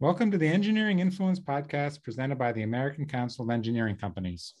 Welcome 0.00 0.30
to 0.30 0.38
the 0.38 0.48
Engineering 0.48 1.00
Influence 1.00 1.38
podcast 1.38 2.02
presented 2.02 2.38
by 2.38 2.52
the 2.52 2.62
American 2.62 3.04
Council 3.04 3.44
of 3.44 3.50
Engineering 3.50 3.96
Companies. 3.96 4.54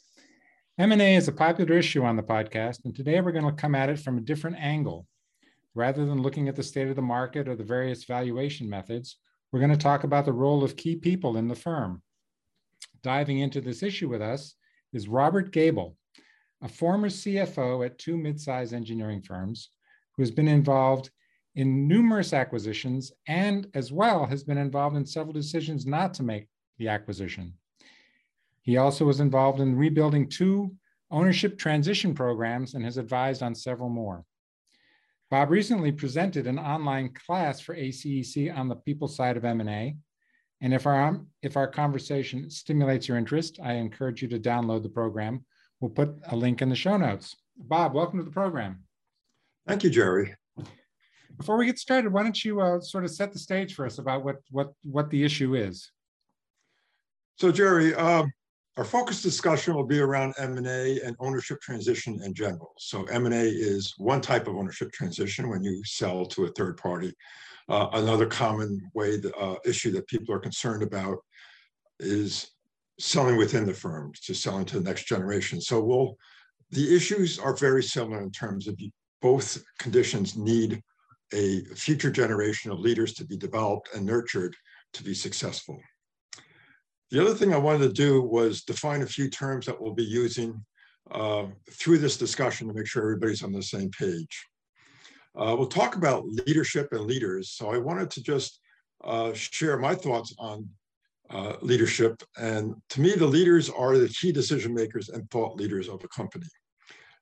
M&A 0.76 1.16
is 1.16 1.28
a 1.28 1.32
popular 1.32 1.78
issue 1.78 2.02
on 2.02 2.16
the 2.16 2.22
podcast, 2.22 2.84
and 2.84 2.94
today 2.94 3.22
we're 3.22 3.32
going 3.32 3.46
to 3.46 3.52
come 3.52 3.74
at 3.74 3.88
it 3.88 3.98
from 3.98 4.18
a 4.18 4.20
different 4.20 4.58
angle. 4.58 5.06
Rather 5.74 6.04
than 6.04 6.20
looking 6.20 6.46
at 6.50 6.56
the 6.56 6.62
state 6.62 6.88
of 6.88 6.96
the 6.96 7.00
market 7.00 7.48
or 7.48 7.56
the 7.56 7.64
various 7.64 8.04
valuation 8.04 8.68
methods, 8.68 9.16
we're 9.50 9.60
going 9.60 9.72
to 9.72 9.78
talk 9.78 10.04
about 10.04 10.26
the 10.26 10.32
role 10.34 10.62
of 10.62 10.76
key 10.76 10.94
people 10.94 11.38
in 11.38 11.48
the 11.48 11.54
firm. 11.54 12.02
Diving 13.02 13.38
into 13.38 13.62
this 13.62 13.82
issue 13.82 14.10
with 14.10 14.20
us 14.20 14.56
is 14.92 15.08
Robert 15.08 15.52
Gable, 15.52 15.96
a 16.60 16.68
former 16.68 17.08
CFO 17.08 17.86
at 17.86 17.98
two 17.98 18.18
mid-sized 18.18 18.74
engineering 18.74 19.22
firms 19.22 19.70
who 20.14 20.22
has 20.22 20.30
been 20.30 20.48
involved 20.48 21.08
in 21.54 21.88
numerous 21.88 22.32
acquisitions 22.32 23.12
and 23.26 23.66
as 23.74 23.92
well 23.92 24.26
has 24.26 24.44
been 24.44 24.58
involved 24.58 24.96
in 24.96 25.04
several 25.04 25.32
decisions 25.32 25.86
not 25.86 26.14
to 26.14 26.22
make 26.22 26.48
the 26.78 26.88
acquisition. 26.88 27.54
He 28.62 28.76
also 28.76 29.04
was 29.04 29.20
involved 29.20 29.60
in 29.60 29.76
rebuilding 29.76 30.28
two 30.28 30.74
ownership 31.10 31.58
transition 31.58 32.14
programs 32.14 32.74
and 32.74 32.84
has 32.84 32.96
advised 32.96 33.42
on 33.42 33.54
several 33.54 33.88
more. 33.88 34.24
Bob 35.30 35.50
recently 35.50 35.92
presented 35.92 36.46
an 36.46 36.58
online 36.58 37.12
class 37.14 37.60
for 37.60 37.74
ACEC 37.76 38.56
on 38.56 38.68
the 38.68 38.76
people 38.76 39.08
side 39.08 39.36
of 39.36 39.44
M&A. 39.44 39.96
And 40.60 40.74
if 40.74 40.86
our, 40.86 41.20
if 41.42 41.56
our 41.56 41.68
conversation 41.68 42.50
stimulates 42.50 43.08
your 43.08 43.16
interest, 43.16 43.58
I 43.62 43.74
encourage 43.74 44.22
you 44.22 44.28
to 44.28 44.38
download 44.38 44.82
the 44.82 44.88
program. 44.88 45.44
We'll 45.80 45.90
put 45.90 46.14
a 46.28 46.36
link 46.36 46.62
in 46.62 46.68
the 46.68 46.76
show 46.76 46.96
notes. 46.96 47.36
Bob, 47.56 47.94
welcome 47.94 48.18
to 48.18 48.24
the 48.24 48.30
program. 48.30 48.84
Thank 49.66 49.84
you, 49.84 49.90
Jerry. 49.90 50.34
Before 51.36 51.56
we 51.56 51.66
get 51.66 51.78
started, 51.78 52.12
why 52.12 52.22
don't 52.22 52.44
you 52.44 52.60
uh, 52.60 52.80
sort 52.80 53.04
of 53.04 53.10
set 53.10 53.32
the 53.32 53.38
stage 53.38 53.74
for 53.74 53.86
us 53.86 53.98
about 53.98 54.24
what 54.24 54.36
what 54.50 54.72
what 54.82 55.10
the 55.10 55.22
issue 55.24 55.54
is? 55.54 55.90
So, 57.36 57.50
Jerry, 57.50 57.94
uh, 57.94 58.24
our 58.76 58.84
focus 58.84 59.22
discussion 59.22 59.74
will 59.74 59.86
be 59.86 59.98
around 59.98 60.34
M&A 60.38 61.00
and 61.00 61.16
ownership 61.18 61.60
transition 61.60 62.20
in 62.22 62.34
general. 62.34 62.72
So, 62.78 63.04
M&A 63.04 63.44
is 63.44 63.94
one 63.96 64.20
type 64.20 64.46
of 64.46 64.56
ownership 64.56 64.92
transition 64.92 65.48
when 65.48 65.62
you 65.62 65.82
sell 65.84 66.26
to 66.26 66.44
a 66.44 66.52
third 66.52 66.76
party. 66.76 67.14
Uh, 67.68 67.88
another 67.94 68.26
common 68.26 68.80
way 68.94 69.16
the 69.16 69.34
uh, 69.36 69.56
issue 69.64 69.90
that 69.92 70.06
people 70.08 70.34
are 70.34 70.38
concerned 70.38 70.82
about 70.82 71.18
is 71.98 72.50
selling 72.98 73.36
within 73.36 73.64
the 73.64 73.72
firm 73.72 74.12
to 74.24 74.34
selling 74.34 74.66
to 74.66 74.78
the 74.78 74.84
next 74.84 75.04
generation. 75.04 75.60
So, 75.60 75.82
we'll 75.82 76.16
the 76.70 76.94
issues 76.94 77.38
are 77.38 77.56
very 77.56 77.82
similar 77.82 78.20
in 78.20 78.30
terms 78.30 78.68
of 78.68 78.78
both 79.20 79.62
conditions 79.78 80.36
need 80.36 80.82
a 81.32 81.62
future 81.74 82.10
generation 82.10 82.70
of 82.70 82.80
leaders 82.80 83.14
to 83.14 83.24
be 83.24 83.36
developed 83.36 83.88
and 83.94 84.04
nurtured 84.04 84.56
to 84.92 85.04
be 85.04 85.14
successful. 85.14 85.80
The 87.10 87.20
other 87.20 87.34
thing 87.34 87.52
I 87.52 87.58
wanted 87.58 87.88
to 87.88 87.92
do 87.92 88.22
was 88.22 88.62
define 88.62 89.02
a 89.02 89.06
few 89.06 89.28
terms 89.28 89.66
that 89.66 89.80
we'll 89.80 89.94
be 89.94 90.04
using 90.04 90.64
uh, 91.10 91.46
through 91.72 91.98
this 91.98 92.16
discussion 92.16 92.68
to 92.68 92.74
make 92.74 92.86
sure 92.86 93.02
everybody's 93.02 93.42
on 93.42 93.52
the 93.52 93.62
same 93.62 93.90
page. 93.90 94.46
Uh, 95.36 95.54
we'll 95.56 95.66
talk 95.66 95.96
about 95.96 96.24
leadership 96.46 96.88
and 96.92 97.02
leaders. 97.02 97.50
So 97.50 97.70
I 97.70 97.78
wanted 97.78 98.10
to 98.12 98.22
just 98.22 98.60
uh, 99.04 99.32
share 99.32 99.78
my 99.78 99.94
thoughts 99.94 100.34
on 100.38 100.68
uh, 101.30 101.54
leadership. 101.62 102.22
And 102.38 102.74
to 102.90 103.00
me, 103.00 103.14
the 103.14 103.26
leaders 103.26 103.70
are 103.70 103.96
the 103.96 104.08
key 104.08 104.32
decision 104.32 104.74
makers 104.74 105.08
and 105.08 105.28
thought 105.30 105.56
leaders 105.56 105.88
of 105.88 106.02
a 106.04 106.08
company. 106.08 106.46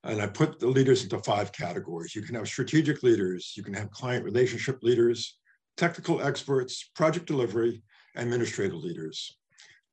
And 0.05 0.23
I 0.23 0.27
put 0.27 0.61
the 0.61 0.69
leaders 0.69 1.03
into 1.03 1.19
five 1.19 1.53
categories. 1.53 2.15
You 2.15 2.23
can 2.23 2.37
have 2.37 2.47
strategic 2.47 3.03
leaders, 3.03 3.53
you 3.57 3.63
can 3.63 3.75
have 3.75 3.91
client 3.91 4.25
relationship 4.25 4.79
leaders, 4.83 5.39
technical 5.77 6.23
experts, 6.23 6.91
project 6.95 7.27
delivery, 7.27 7.83
administrative 8.15 8.77
leaders. 8.77 9.37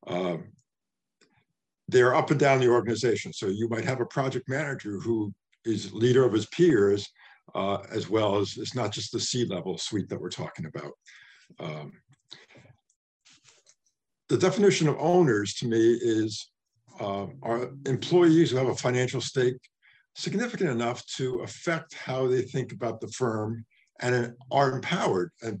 Um, 0.06 0.52
they're 1.88 2.14
up 2.14 2.30
and 2.30 2.40
down 2.40 2.60
the 2.60 2.68
organization. 2.68 3.32
So 3.32 3.46
you 3.46 3.68
might 3.68 3.84
have 3.84 4.00
a 4.00 4.06
project 4.06 4.48
manager 4.48 4.98
who 4.98 5.32
is 5.64 5.92
leader 5.92 6.24
of 6.24 6.32
his 6.32 6.46
peers, 6.46 7.08
uh, 7.54 7.78
as 7.90 8.08
well 8.08 8.36
as 8.36 8.56
it's 8.56 8.74
not 8.74 8.92
just 8.92 9.12
the 9.12 9.20
C-level 9.20 9.78
suite 9.78 10.08
that 10.08 10.20
we're 10.20 10.30
talking 10.30 10.66
about. 10.66 10.92
Um, 11.60 11.92
the 14.28 14.36
definition 14.36 14.88
of 14.88 14.96
owners 14.98 15.54
to 15.54 15.68
me 15.68 15.98
is 16.02 16.50
uh, 16.98 17.26
are 17.42 17.70
employees 17.86 18.50
who 18.50 18.56
have 18.56 18.68
a 18.68 18.74
financial 18.74 19.20
stake 19.20 19.58
significant 20.16 20.70
enough 20.70 21.04
to 21.06 21.40
affect 21.40 21.94
how 21.94 22.26
they 22.26 22.42
think 22.42 22.72
about 22.72 23.00
the 23.00 23.08
firm 23.08 23.64
and 24.00 24.34
are 24.50 24.72
empowered 24.72 25.30
uh, 25.44 25.52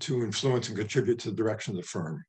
to 0.00 0.22
influence 0.22 0.68
and 0.68 0.76
contribute 0.76 1.18
to 1.20 1.30
the 1.30 1.36
direction 1.36 1.74
of 1.74 1.82
the 1.82 1.86
firm. 1.86 2.22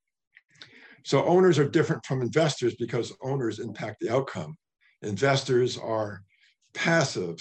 So 1.04 1.26
owners 1.26 1.58
are 1.58 1.68
different 1.68 2.06
from 2.06 2.22
investors 2.22 2.76
because 2.76 3.12
owners 3.24 3.60
impact 3.60 3.98
the 4.00 4.14
outcome. 4.14 4.56
Investors 5.02 5.78
are 5.78 6.22
passive, 6.76 7.38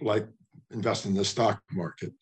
like 0.00 0.26
investing 0.72 1.12
in 1.12 1.18
the 1.18 1.24
stock 1.24 1.60
market. 1.70 2.12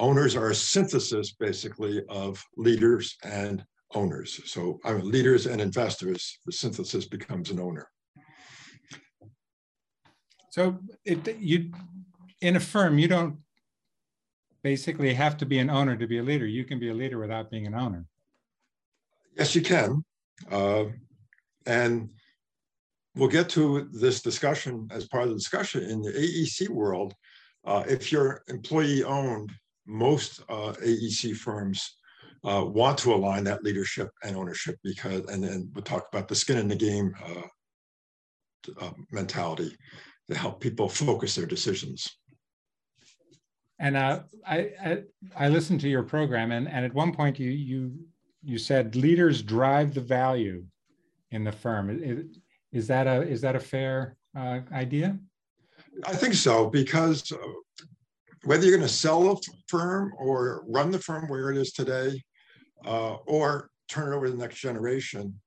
Owners 0.00 0.34
are 0.34 0.50
a 0.50 0.54
synthesis, 0.54 1.32
basically, 1.32 2.02
of 2.08 2.42
leaders 2.56 3.16
and 3.22 3.64
owners. 3.94 4.40
So 4.44 4.78
I 4.84 4.94
mean, 4.94 5.08
leaders 5.08 5.46
and 5.46 5.60
investors, 5.60 6.38
the 6.44 6.52
synthesis 6.52 7.06
becomes 7.06 7.50
an 7.50 7.60
owner. 7.60 7.88
So 10.56 10.78
it, 11.04 11.36
you, 11.38 11.70
in 12.40 12.56
a 12.56 12.60
firm, 12.60 12.98
you 12.98 13.08
don't 13.08 13.36
basically 14.62 15.12
have 15.12 15.36
to 15.36 15.44
be 15.44 15.58
an 15.58 15.68
owner 15.68 15.98
to 15.98 16.06
be 16.06 16.16
a 16.16 16.22
leader. 16.22 16.46
You 16.46 16.64
can 16.64 16.78
be 16.78 16.88
a 16.88 16.94
leader 16.94 17.18
without 17.18 17.50
being 17.50 17.66
an 17.66 17.74
owner. 17.74 18.06
Yes, 19.36 19.54
you 19.54 19.60
can. 19.60 20.02
Uh, 20.50 20.84
and 21.66 22.08
we'll 23.16 23.28
get 23.28 23.50
to 23.50 23.90
this 23.92 24.22
discussion 24.22 24.88
as 24.90 25.06
part 25.06 25.24
of 25.24 25.28
the 25.28 25.34
discussion 25.34 25.82
in 25.90 26.00
the 26.00 26.12
AEC 26.12 26.70
world. 26.70 27.12
Uh, 27.66 27.84
if 27.86 28.10
you're 28.10 28.42
employee 28.48 29.04
owned, 29.04 29.52
most 29.84 30.40
uh, 30.48 30.72
AEC 30.82 31.36
firms 31.36 31.98
uh, 32.44 32.64
want 32.64 32.96
to 32.96 33.12
align 33.12 33.44
that 33.44 33.62
leadership 33.62 34.08
and 34.24 34.34
ownership 34.34 34.76
because, 34.82 35.20
and 35.26 35.44
then 35.44 35.70
we'll 35.74 35.84
talk 35.84 36.08
about 36.10 36.28
the 36.28 36.34
skin 36.34 36.56
in 36.56 36.66
the 36.66 36.74
game 36.74 37.14
uh, 37.22 37.42
uh, 38.80 38.92
mentality 39.12 39.76
to 40.28 40.34
help 40.36 40.60
people 40.60 40.88
focus 41.04 41.34
their 41.34 41.46
decisions. 41.46 42.16
And 43.78 43.96
uh, 43.96 44.20
I, 44.46 44.70
I, 44.82 45.02
I 45.36 45.48
listened 45.48 45.80
to 45.82 45.88
your 45.88 46.02
program, 46.02 46.50
and, 46.50 46.66
and 46.66 46.84
at 46.84 46.94
one 46.94 47.12
point 47.12 47.38
you 47.38 47.50
you 47.50 47.92
you 48.42 48.58
said 48.58 48.96
leaders 48.96 49.42
drive 49.42 49.92
the 49.92 50.00
value 50.00 50.64
in 51.30 51.44
the 51.44 51.52
firm. 51.52 51.90
Is, 51.90 52.38
is 52.72 52.86
that 52.86 53.06
a 53.06 53.22
is 53.22 53.42
that 53.42 53.54
a 53.54 53.60
fair 53.60 54.16
uh, 54.34 54.60
idea? 54.72 55.18
I 56.06 56.14
think 56.14 56.34
so 56.34 56.70
because 56.70 57.30
uh, 57.32 57.36
whether 58.44 58.64
you're 58.64 58.76
going 58.76 58.88
to 58.88 58.94
sell 58.94 59.30
a 59.30 59.36
firm 59.68 60.14
or 60.18 60.64
run 60.66 60.90
the 60.90 60.98
firm 60.98 61.28
where 61.28 61.50
it 61.50 61.58
is 61.58 61.72
today, 61.72 62.22
uh, 62.86 63.16
or 63.26 63.70
turn 63.88 64.12
it 64.12 64.16
over 64.16 64.26
to 64.26 64.32
the 64.32 64.38
next 64.38 64.58
generation, 64.58 65.38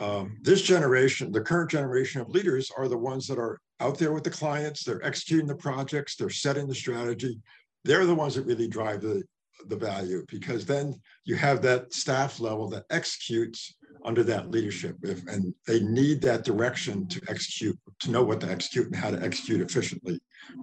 um, 0.00 0.38
this 0.40 0.62
generation, 0.62 1.32
the 1.32 1.40
current 1.40 1.70
generation 1.70 2.20
of 2.20 2.30
leaders, 2.30 2.70
are 2.76 2.88
the 2.88 2.96
ones 2.96 3.26
that 3.26 3.38
are 3.38 3.60
out 3.80 3.98
there 3.98 4.12
with 4.12 4.24
the 4.24 4.30
clients, 4.30 4.84
they're 4.84 5.04
executing 5.04 5.46
the 5.46 5.54
projects, 5.54 6.16
they're 6.16 6.30
setting 6.30 6.66
the 6.66 6.74
strategy. 6.74 7.38
They're 7.84 8.06
the 8.06 8.14
ones 8.14 8.36
that 8.36 8.46
really 8.46 8.68
drive 8.68 9.02
the, 9.02 9.22
the 9.66 9.76
value 9.76 10.24
because 10.28 10.64
then 10.64 10.94
you 11.24 11.34
have 11.36 11.62
that 11.62 11.92
staff 11.92 12.40
level 12.40 12.68
that 12.70 12.84
executes 12.90 13.74
under 14.04 14.22
that 14.24 14.50
leadership. 14.50 14.96
If, 15.02 15.26
and 15.26 15.54
they 15.66 15.80
need 15.80 16.20
that 16.22 16.44
direction 16.44 17.06
to 17.08 17.20
execute, 17.28 17.78
to 18.00 18.10
know 18.10 18.22
what 18.22 18.40
to 18.40 18.50
execute 18.50 18.86
and 18.86 18.96
how 18.96 19.10
to 19.10 19.22
execute 19.22 19.60
efficiently 19.60 20.20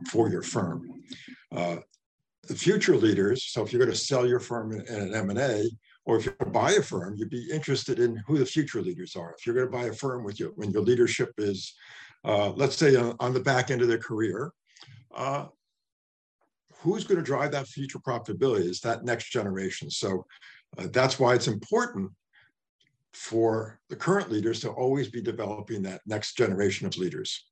for 0.10 0.30
your 0.30 0.42
firm. 0.42 0.90
Uh, 1.56 1.78
the 2.48 2.56
future 2.56 2.96
leaders, 2.96 3.46
so 3.52 3.64
if 3.64 3.72
you're 3.72 3.84
going 3.84 3.92
to 3.92 3.98
sell 3.98 4.26
your 4.26 4.40
firm 4.40 4.72
in, 4.72 4.82
in 4.88 4.96
an 4.96 5.14
M&A, 5.14 5.70
or 6.10 6.18
if 6.18 6.26
you're 6.26 6.34
going 6.40 6.52
to 6.52 6.60
buy 6.60 6.72
a 6.72 6.82
firm, 6.82 7.16
you'd 7.16 7.30
be 7.30 7.48
interested 7.52 8.00
in 8.00 8.18
who 8.26 8.40
the 8.40 8.46
future 8.46 8.82
leaders 8.82 9.16
are. 9.16 9.36
If 9.38 9.46
you're 9.46 9.54
going 9.54 9.68
to 9.68 9.78
buy 9.78 9.86
a 9.86 9.94
firm 9.94 10.24
with 10.24 10.40
when 10.56 10.72
your 10.72 10.82
leadership 10.82 11.32
is 11.38 11.76
uh, 12.26 12.50
let's 12.56 12.76
say 12.76 12.96
on, 12.96 13.16
on, 13.20 13.32
the 13.32 13.40
back 13.40 13.70
end 13.70 13.84
of 13.84 13.88
their 13.88 14.00
career, 14.00 14.52
uh, 15.16 15.46
who's 16.78 17.06
going 17.06 17.20
to 17.20 17.24
drive 17.24 17.52
that 17.52 17.68
future 17.68 18.00
profitability 18.00 18.68
is 18.68 18.80
that 18.82 19.06
next 19.06 19.30
generation. 19.30 19.90
So 19.92 20.26
uh, 20.80 20.88
that's 20.92 21.20
why 21.20 21.36
it's 21.36 21.48
important 21.48 22.12
for 23.14 23.80
the 23.90 23.96
current 23.96 24.32
leaders 24.32 24.60
to 24.62 24.70
always 24.70 25.10
be 25.10 25.22
developing 25.22 25.84
that 25.84 26.02
next 26.08 26.36
generation 26.36 26.88
of 26.88 26.98
leaders. 26.98 27.46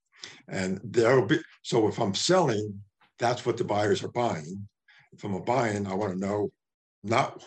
And 0.48 0.82
there'll 0.84 1.28
be, 1.28 1.40
so 1.62 1.88
if 1.88 2.00
I'm 2.00 2.16
selling, 2.16 2.82
that's 3.20 3.46
what 3.46 3.58
the 3.58 3.64
buyers 3.64 4.04
are 4.04 4.12
buying. 4.12 4.68
If 5.14 5.24
I'm 5.24 5.36
a 5.36 5.42
buying, 5.42 5.86
I 5.88 5.94
want 5.94 6.14
to 6.14 6.20
know 6.20 6.50
not 7.04 7.42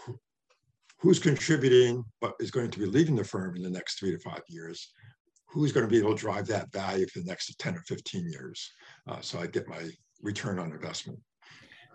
who's 1.00 1.18
contributing, 1.18 2.04
but 2.20 2.34
is 2.40 2.50
going 2.50 2.70
to 2.70 2.78
be 2.78 2.86
leaving 2.86 3.16
the 3.16 3.24
firm 3.24 3.56
in 3.56 3.62
the 3.62 3.70
next 3.70 3.98
three 3.98 4.10
to 4.10 4.18
five 4.18 4.42
years, 4.48 4.92
who's 5.48 5.72
going 5.72 5.86
to 5.86 5.90
be 5.90 5.98
able 5.98 6.14
to 6.14 6.20
drive 6.20 6.46
that 6.46 6.70
value 6.72 7.06
for 7.08 7.20
the 7.20 7.24
next 7.24 7.58
10 7.58 7.74
or 7.74 7.82
15 7.82 8.30
years. 8.30 8.70
Uh, 9.08 9.20
so 9.20 9.38
I 9.40 9.46
get 9.46 9.66
my 9.66 9.88
return 10.22 10.58
on 10.58 10.72
investment. 10.72 11.18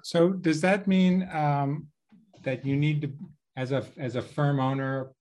So 0.03 0.29
does 0.29 0.59
that 0.61 0.87
mean 0.87 1.29
um, 1.31 1.87
that 2.43 2.65
you 2.65 2.75
need 2.75 3.01
to 3.03 3.11
as 3.57 3.71
a 3.71 3.85
as 3.97 4.15
a 4.17 4.21
firm 4.21 4.59
owner, 4.59 5.11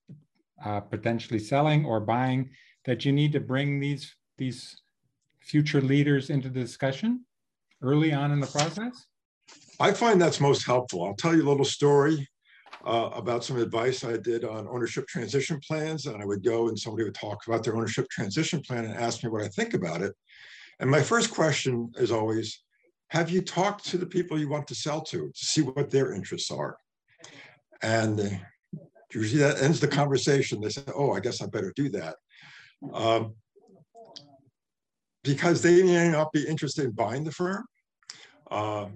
uh, 0.63 0.81
potentially 0.81 1.39
selling 1.39 1.85
or 1.85 1.99
buying, 1.99 2.49
that 2.83 3.05
you 3.05 3.11
need 3.11 3.31
to 3.33 3.39
bring 3.39 3.79
these 3.79 4.13
these 4.37 4.81
future 5.39 5.81
leaders 5.81 6.29
into 6.29 6.49
the 6.49 6.59
discussion 6.59 7.25
early 7.81 8.13
on 8.13 8.31
in 8.31 8.39
the 8.39 8.47
process? 8.47 9.05
I 9.79 9.91
find 9.91 10.21
that's 10.21 10.39
most 10.39 10.65
helpful. 10.65 11.05
I'll 11.05 11.15
tell 11.15 11.35
you 11.35 11.43
a 11.43 11.49
little 11.49 11.65
story 11.65 12.27
uh, 12.85 13.09
about 13.13 13.43
some 13.43 13.57
advice 13.57 14.03
I 14.03 14.17
did 14.17 14.43
on 14.43 14.67
ownership 14.67 15.07
transition 15.07 15.59
plans. 15.67 16.05
And 16.05 16.21
I 16.21 16.25
would 16.25 16.43
go 16.43 16.67
and 16.67 16.77
somebody 16.77 17.03
would 17.03 17.15
talk 17.15 17.45
about 17.47 17.63
their 17.63 17.75
ownership 17.75 18.07
transition 18.09 18.61
plan 18.61 18.85
and 18.85 18.93
ask 18.93 19.23
me 19.23 19.29
what 19.29 19.43
I 19.43 19.47
think 19.47 19.73
about 19.73 20.01
it. 20.01 20.13
And 20.79 20.89
my 20.89 21.01
first 21.01 21.31
question 21.31 21.91
is 21.97 22.11
always, 22.11 22.61
have 23.09 23.29
you 23.29 23.41
talked 23.41 23.85
to 23.85 23.97
the 23.97 24.05
people 24.05 24.39
you 24.39 24.49
want 24.49 24.67
to 24.67 24.75
sell 24.75 25.01
to 25.01 25.31
to 25.33 25.45
see 25.45 25.61
what 25.61 25.89
their 25.89 26.13
interests 26.13 26.51
are? 26.51 26.77
And 27.81 28.39
usually 29.13 29.41
that 29.41 29.61
ends 29.61 29.79
the 29.79 29.87
conversation. 29.87 30.61
They 30.61 30.69
say, 30.69 30.83
oh, 30.95 31.13
I 31.13 31.19
guess 31.19 31.41
I 31.41 31.47
better 31.47 31.73
do 31.75 31.89
that. 31.89 32.15
Um, 32.93 33.35
because 35.23 35.61
they 35.61 35.81
may 35.81 36.09
not 36.09 36.31
be 36.31 36.47
interested 36.47 36.85
in 36.85 36.91
buying 36.91 37.23
the 37.23 37.31
firm. 37.31 37.65
Uh, 38.51 38.87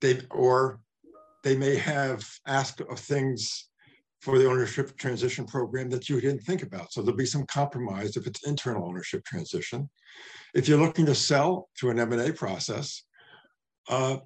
they 0.00 0.20
or 0.30 0.80
they 1.42 1.56
may 1.56 1.76
have 1.76 2.28
asked 2.46 2.80
of 2.80 2.98
things 2.98 3.68
for 4.20 4.38
the 4.38 4.48
ownership 4.48 4.96
transition 4.96 5.44
program 5.44 5.90
that 5.90 6.08
you 6.08 6.20
didn't 6.20 6.42
think 6.42 6.62
about. 6.62 6.92
So 6.92 7.02
there'll 7.02 7.16
be 7.16 7.26
some 7.26 7.44
compromise 7.46 8.16
if 8.16 8.26
it's 8.26 8.46
internal 8.46 8.86
ownership 8.86 9.24
transition. 9.24 9.90
If 10.54 10.68
you're 10.68 10.78
looking 10.78 11.06
to 11.06 11.14
sell 11.14 11.68
through 11.76 11.90
an 11.90 11.98
M&A 11.98 12.32
process, 12.32 13.02
uh, 13.88 14.18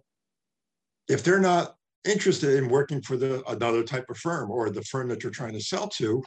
if 1.09 1.25
they're 1.25 1.41
not 1.41 1.77
interested 2.05 2.59
in 2.59 2.69
working 2.69 3.01
for 3.01 3.17
the 3.17 3.43
another 3.49 3.83
type 3.83 4.05
of 4.11 4.19
firm 4.19 4.51
or 4.51 4.69
the 4.69 4.83
firm 4.83 5.09
that 5.09 5.23
you're 5.23 5.33
trying 5.33 5.55
to 5.55 5.61
sell 5.61 5.89
to, 5.89 6.23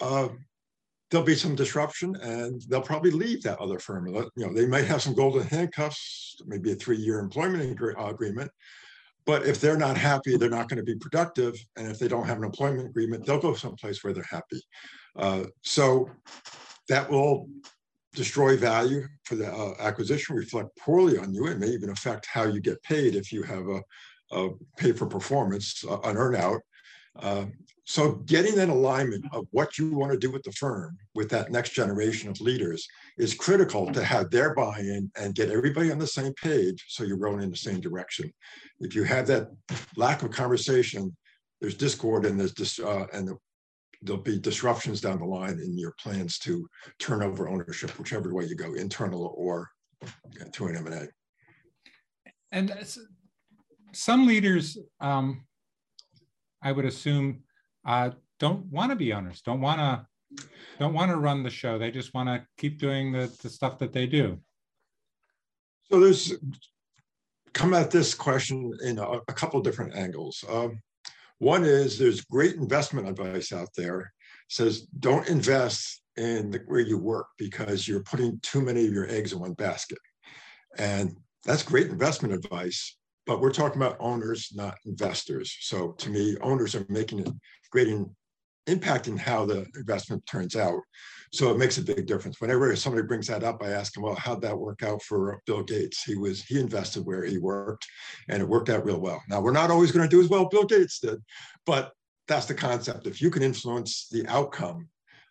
uh, 0.00 0.28
there'll 1.10 1.24
be 1.24 1.36
some 1.36 1.54
disruption 1.54 2.16
and 2.16 2.62
they'll 2.68 2.80
probably 2.82 3.12
leave 3.12 3.42
that 3.42 3.60
other 3.60 3.78
firm. 3.78 4.08
You 4.08 4.30
know, 4.36 4.52
they 4.52 4.66
might 4.66 4.86
have 4.86 5.02
some 5.02 5.14
golden 5.14 5.46
handcuffs, 5.46 6.36
maybe 6.46 6.72
a 6.72 6.74
three-year 6.74 7.20
employment 7.20 7.78
agreement, 7.98 8.50
but 9.24 9.46
if 9.46 9.60
they're 9.60 9.76
not 9.76 9.96
happy, 9.96 10.36
they're 10.36 10.50
not 10.50 10.68
going 10.68 10.78
to 10.78 10.84
be 10.84 10.96
productive. 10.96 11.54
And 11.76 11.90
if 11.90 11.98
they 11.98 12.08
don't 12.08 12.26
have 12.26 12.38
an 12.38 12.44
employment 12.44 12.88
agreement, 12.88 13.24
they'll 13.24 13.38
go 13.38 13.54
someplace 13.54 14.02
where 14.02 14.12
they're 14.12 14.24
happy. 14.24 14.60
Uh, 15.16 15.44
so 15.62 16.10
that 16.88 17.08
will 17.08 17.48
destroy 18.14 18.56
value 18.56 19.06
for 19.24 19.36
the 19.36 19.52
uh, 19.52 19.74
acquisition, 19.78 20.36
reflect 20.36 20.76
poorly 20.76 21.18
on 21.18 21.32
you, 21.32 21.46
and 21.46 21.60
may 21.60 21.68
even 21.68 21.90
affect 21.90 22.26
how 22.26 22.44
you 22.44 22.60
get 22.60 22.82
paid 22.82 23.14
if 23.14 23.32
you 23.32 23.42
have 23.42 23.66
a, 23.68 23.82
a 24.36 24.50
pay 24.76 24.92
for 24.92 25.06
performance, 25.06 25.84
uh, 25.88 26.00
an 26.00 26.16
earnout. 26.16 26.60
Uh, 27.20 27.46
so 27.84 28.12
getting 28.26 28.54
that 28.54 28.68
alignment 28.68 29.24
of 29.32 29.46
what 29.50 29.76
you 29.76 29.90
want 29.92 30.12
to 30.12 30.18
do 30.18 30.30
with 30.30 30.42
the 30.44 30.52
firm 30.52 30.96
with 31.14 31.28
that 31.30 31.50
next 31.50 31.70
generation 31.70 32.30
of 32.30 32.40
leaders 32.40 32.86
is 33.18 33.34
critical 33.34 33.92
to 33.92 34.02
have 34.02 34.30
their 34.30 34.54
buy-in 34.54 35.10
and 35.16 35.34
get 35.34 35.50
everybody 35.50 35.90
on 35.92 35.98
the 35.98 36.06
same 36.06 36.32
page 36.34 36.84
so 36.88 37.04
you're 37.04 37.18
rowing 37.18 37.42
in 37.42 37.50
the 37.50 37.56
same 37.56 37.80
direction. 37.80 38.32
If 38.80 38.94
you 38.94 39.04
have 39.04 39.26
that 39.26 39.48
lack 39.96 40.22
of 40.22 40.30
conversation, 40.30 41.14
there's 41.60 41.74
discord 41.74 42.24
and 42.24 42.38
there's 42.38 42.54
dis, 42.54 42.78
uh, 42.78 43.06
and 43.12 43.28
the, 43.28 43.36
there'll 44.00 44.22
be 44.22 44.38
disruptions 44.38 45.00
down 45.00 45.18
the 45.18 45.24
line 45.24 45.60
in 45.60 45.76
your 45.76 45.94
plans 46.00 46.38
to 46.40 46.66
turn 46.98 47.22
over 47.22 47.48
ownership, 47.48 47.90
whichever 47.98 48.32
way 48.32 48.44
you 48.46 48.56
go, 48.56 48.74
internal 48.74 49.34
or 49.36 49.68
through 50.52 50.68
an 50.68 50.76
M&A. 50.76 51.08
And 52.52 52.74
some 53.92 54.26
leaders, 54.26 54.78
um, 55.00 55.44
I 56.62 56.72
would 56.72 56.84
assume, 56.84 57.42
uh, 57.84 58.10
don't 58.38 58.66
want 58.66 58.90
to 58.90 58.96
be 58.96 59.12
owners, 59.12 59.42
don't 59.42 59.60
want 59.60 59.80
to 59.80 60.06
don't 60.78 60.94
want 60.94 61.10
to 61.10 61.16
run 61.16 61.42
the 61.42 61.50
show. 61.50 61.78
They 61.78 61.90
just 61.90 62.14
want 62.14 62.28
to 62.28 62.46
keep 62.56 62.78
doing 62.78 63.12
the, 63.12 63.30
the 63.42 63.50
stuff 63.50 63.78
that 63.78 63.92
they 63.92 64.06
do. 64.06 64.38
So 65.90 66.00
there's 66.00 66.34
come 67.52 67.74
at 67.74 67.90
this 67.90 68.14
question 68.14 68.72
in 68.82 68.98
a, 68.98 69.18
a 69.28 69.32
couple 69.34 69.60
different 69.60 69.94
angles. 69.94 70.42
Um, 70.48 70.80
one 71.38 71.64
is 71.64 71.98
there's 71.98 72.22
great 72.22 72.54
investment 72.54 73.08
advice 73.08 73.52
out 73.52 73.68
there 73.76 74.12
says 74.52 74.82
don't 74.98 75.28
invest 75.28 76.02
in 76.16 76.50
the, 76.50 76.60
where 76.66 76.80
you 76.80 76.98
work 76.98 77.26
because 77.38 77.88
you're 77.88 78.02
putting 78.02 78.38
too 78.42 78.60
many 78.60 78.86
of 78.86 78.92
your 78.92 79.08
eggs 79.08 79.32
in 79.32 79.40
one 79.40 79.54
basket. 79.54 79.98
And 80.78 81.16
that's 81.44 81.62
great 81.62 81.88
investment 81.88 82.34
advice, 82.34 82.96
but 83.26 83.40
we're 83.40 83.52
talking 83.52 83.80
about 83.80 83.96
owners, 84.00 84.50
not 84.54 84.76
investors. 84.84 85.56
So 85.60 85.92
to 85.92 86.10
me, 86.10 86.36
owners 86.40 86.74
are 86.74 86.86
making 86.88 87.26
a 87.26 87.32
great 87.70 87.88
impact 88.66 89.08
in 89.08 89.16
how 89.16 89.44
the 89.44 89.66
investment 89.76 90.24
turns 90.26 90.56
out. 90.56 90.80
So 91.32 91.50
it 91.50 91.58
makes 91.58 91.78
a 91.78 91.82
big 91.82 92.06
difference. 92.06 92.40
Whenever 92.40 92.74
somebody 92.76 93.06
brings 93.06 93.26
that 93.28 93.42
up, 93.42 93.62
I 93.62 93.70
ask 93.70 93.94
them, 93.94 94.02
well, 94.02 94.14
how'd 94.14 94.42
that 94.42 94.58
work 94.58 94.82
out 94.82 95.02
for 95.02 95.40
Bill 95.46 95.62
Gates? 95.62 96.02
He 96.04 96.14
was 96.14 96.42
he 96.42 96.60
invested 96.60 97.06
where 97.06 97.24
he 97.24 97.38
worked 97.38 97.86
and 98.28 98.42
it 98.42 98.48
worked 98.48 98.68
out 98.68 98.84
real 98.84 99.00
well. 99.00 99.22
Now 99.28 99.40
we're 99.40 99.52
not 99.52 99.70
always 99.70 99.92
going 99.92 100.08
to 100.08 100.14
do 100.14 100.22
as 100.22 100.28
well 100.28 100.48
Bill 100.48 100.64
Gates 100.64 100.98
did, 100.98 101.22
but 101.64 101.92
that's 102.28 102.46
the 102.46 102.54
concept. 102.54 103.06
If 103.06 103.22
you 103.22 103.30
can 103.30 103.42
influence 103.42 104.08
the 104.10 104.26
outcome, 104.26 104.88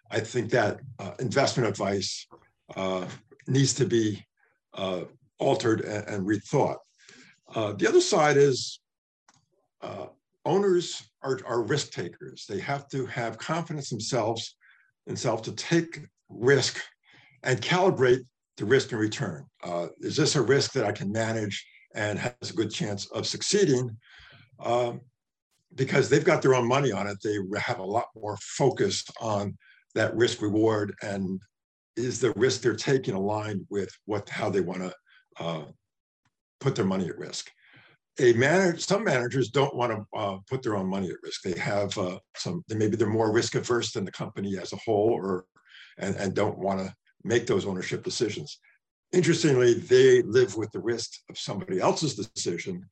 I 0.09 0.19
think 0.19 0.49
that 0.51 0.79
uh, 0.99 1.11
investment 1.19 1.69
advice 1.69 2.27
uh, 2.75 3.07
needs 3.47 3.73
to 3.75 3.85
be 3.85 4.25
uh, 4.73 5.03
altered 5.39 5.81
and, 5.81 6.07
and 6.07 6.27
rethought. 6.27 6.77
Uh, 7.53 7.73
the 7.73 7.87
other 7.87 8.01
side 8.01 8.37
is 8.37 8.79
uh, 9.81 10.07
owners 10.45 11.11
are, 11.21 11.39
are 11.45 11.63
risk 11.63 11.91
takers. 11.91 12.45
They 12.47 12.59
have 12.59 12.87
to 12.89 13.05
have 13.07 13.37
confidence 13.37 13.89
themselves 13.89 14.55
themselves 15.07 15.41
to 15.43 15.51
take 15.53 15.99
risk 16.29 16.79
and 17.43 17.59
calibrate 17.59 18.23
the 18.57 18.65
risk 18.65 18.91
and 18.91 19.01
return. 19.01 19.45
Uh, 19.63 19.87
is 19.99 20.15
this 20.15 20.35
a 20.35 20.41
risk 20.41 20.73
that 20.73 20.85
I 20.85 20.91
can 20.91 21.11
manage 21.11 21.65
and 21.95 22.19
has 22.19 22.51
a 22.51 22.53
good 22.53 22.71
chance 22.71 23.07
of 23.07 23.25
succeeding? 23.25 23.97
Um, 24.59 25.01
because 25.73 26.09
they've 26.09 26.23
got 26.23 26.41
their 26.41 26.53
own 26.53 26.67
money 26.67 26.91
on 26.91 27.07
it, 27.07 27.17
they 27.23 27.37
have 27.59 27.79
a 27.79 27.83
lot 27.83 28.07
more 28.15 28.37
focus 28.41 29.03
on 29.19 29.57
that 29.95 30.15
risk 30.15 30.41
reward 30.41 30.93
and 31.01 31.41
is 31.95 32.19
the 32.19 32.31
risk 32.33 32.61
they're 32.61 32.75
taking 32.75 33.15
aligned 33.15 33.65
with 33.69 33.89
what 34.05 34.29
how 34.29 34.49
they 34.49 34.61
want 34.61 34.81
to 34.81 34.93
uh, 35.39 35.63
put 36.61 36.75
their 36.75 36.85
money 36.85 37.07
at 37.07 37.17
risk 37.17 37.51
a 38.19 38.33
manager, 38.33 38.79
some 38.79 39.03
managers 39.03 39.49
don't 39.49 39.75
want 39.75 39.91
to 39.91 40.17
uh, 40.17 40.37
put 40.49 40.61
their 40.61 40.75
own 40.75 40.87
money 40.87 41.09
at 41.09 41.23
risk. 41.23 41.41
They 41.41 41.57
have 41.59 41.97
uh, 41.97 42.19
some, 42.35 42.63
maybe 42.69 42.95
they're 42.95 43.07
more 43.07 43.31
risk 43.31 43.55
averse 43.55 43.93
than 43.93 44.05
the 44.05 44.11
company 44.11 44.57
as 44.57 44.73
a 44.73 44.77
whole, 44.77 45.11
or 45.11 45.45
and, 45.97 46.15
and 46.15 46.33
don't 46.33 46.57
want 46.57 46.79
to 46.79 46.93
make 47.23 47.47
those 47.47 47.65
ownership 47.65 48.03
decisions. 48.03 48.59
Interestingly, 49.13 49.73
they 49.73 50.21
live 50.23 50.55
with 50.55 50.71
the 50.71 50.79
risk 50.79 51.11
of 51.29 51.37
somebody 51.37 51.79
else's 51.79 52.15
decision, 52.15 52.85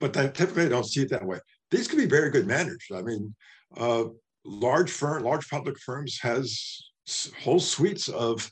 but 0.00 0.12
they 0.12 0.28
typically 0.28 0.68
don't 0.68 0.86
see 0.86 1.02
it 1.02 1.10
that 1.10 1.24
way. 1.24 1.38
These 1.70 1.88
can 1.88 1.98
be 1.98 2.06
very 2.06 2.30
good 2.30 2.46
managers. 2.46 2.86
I 2.94 3.02
mean, 3.02 3.34
uh, 3.76 4.04
large 4.44 4.90
firm, 4.90 5.22
large 5.22 5.48
public 5.48 5.78
firms 5.78 6.18
has 6.20 6.78
whole 7.42 7.60
suites 7.60 8.08
of 8.08 8.50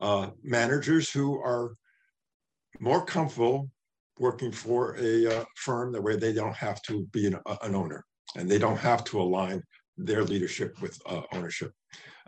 uh, 0.00 0.30
managers 0.42 1.10
who 1.10 1.38
are 1.40 1.74
more 2.80 3.04
comfortable 3.04 3.70
working 4.18 4.52
for 4.52 4.96
a 4.98 5.40
uh, 5.40 5.44
firm 5.56 5.92
that 5.92 6.02
where 6.02 6.16
they 6.16 6.32
don't 6.32 6.54
have 6.54 6.80
to 6.82 7.06
be 7.12 7.26
an, 7.26 7.38
uh, 7.46 7.56
an, 7.62 7.74
owner 7.74 8.04
and 8.36 8.50
they 8.50 8.58
don't 8.58 8.78
have 8.78 9.04
to 9.04 9.20
align 9.20 9.62
their 9.96 10.24
leadership 10.24 10.80
with 10.80 10.98
uh, 11.06 11.22
ownership. 11.32 11.72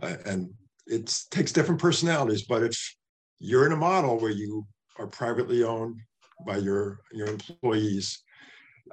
Uh, 0.02 0.16
and 0.26 0.50
it 0.87 1.14
takes 1.30 1.52
different 1.52 1.80
personalities, 1.80 2.45
but 2.47 2.62
if 2.62 2.97
you're 3.40 3.66
in 3.66 3.73
a 3.73 3.76
model 3.76 4.18
where 4.18 4.30
you 4.30 4.66
are 4.99 5.07
privately 5.07 5.62
owned 5.62 5.97
by 6.47 6.57
your, 6.57 7.00
your 7.12 7.28
employees, 7.28 8.23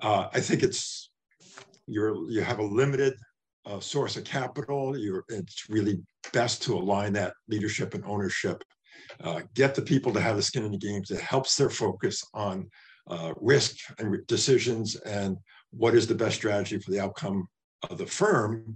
uh, 0.01 0.27
I 0.33 0.39
think 0.39 0.63
it's 0.63 1.09
you're 1.87 2.29
you 2.29 2.41
have 2.41 2.59
a 2.59 2.63
limited 2.63 3.13
uh, 3.65 3.79
source 3.79 4.17
of 4.17 4.23
capital. 4.23 4.97
You're, 4.97 5.23
it's 5.29 5.69
really 5.69 5.99
best 6.33 6.63
to 6.63 6.73
align 6.75 7.13
that 7.13 7.33
leadership 7.47 7.93
and 7.93 8.03
ownership 8.05 8.61
uh, 9.23 9.41
get 9.53 9.75
the 9.75 9.81
people 9.81 10.13
to 10.13 10.21
have 10.21 10.35
the 10.35 10.41
skin 10.41 10.65
in 10.65 10.71
the 10.71 10.77
game 10.77 11.03
that 11.09 11.19
helps 11.19 11.55
their 11.55 11.69
focus 11.69 12.23
on 12.33 12.69
uh, 13.07 13.33
risk 13.39 13.77
and 14.00 14.25
decisions 14.27 14.95
and 14.97 15.38
what 15.71 15.95
is 15.95 16.07
the 16.07 16.15
best 16.15 16.35
strategy 16.35 16.79
for 16.79 16.91
the 16.91 17.00
outcome 17.00 17.47
of 17.89 17.97
the 17.97 18.05
firm, 18.05 18.75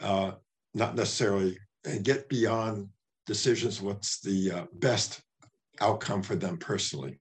uh, 0.00 0.32
not 0.74 0.94
necessarily 0.94 1.58
and 1.84 2.04
get 2.04 2.28
beyond 2.28 2.88
decisions 3.26 3.80
what's 3.80 4.20
the 4.20 4.50
uh, 4.50 4.64
best 4.74 5.20
outcome 5.80 6.22
for 6.22 6.34
them 6.34 6.56
personally. 6.56 7.18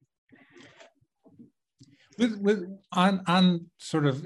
With, 2.17 2.39
with 2.39 2.63
on 2.93 3.21
on 3.27 3.67
sort 3.77 4.05
of 4.07 4.25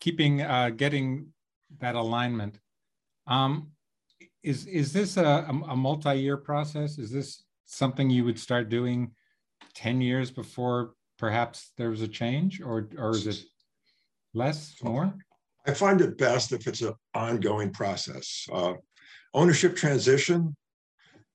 keeping 0.00 0.40
uh, 0.42 0.70
getting 0.70 1.28
that 1.80 1.94
alignment, 1.94 2.58
um, 3.26 3.72
is 4.42 4.66
is 4.66 4.92
this 4.92 5.18
a, 5.18 5.46
a 5.68 5.76
multi-year 5.76 6.38
process? 6.38 6.98
Is 6.98 7.10
this 7.10 7.44
something 7.66 8.08
you 8.08 8.24
would 8.24 8.38
start 8.38 8.70
doing 8.70 9.12
10 9.74 10.00
years 10.00 10.30
before 10.30 10.94
perhaps 11.18 11.72
there 11.76 11.90
was 11.90 12.02
a 12.02 12.08
change 12.08 12.60
or 12.60 12.88
or 12.96 13.10
is 13.10 13.26
it 13.26 13.44
less 14.34 14.76
more 14.82 15.12
I 15.68 15.74
find 15.74 16.00
it 16.00 16.16
best 16.16 16.52
if 16.52 16.66
it's 16.66 16.80
an 16.80 16.94
ongoing 17.14 17.70
process. 17.70 18.48
Uh, 18.50 18.74
ownership 19.34 19.76
transition 19.76 20.56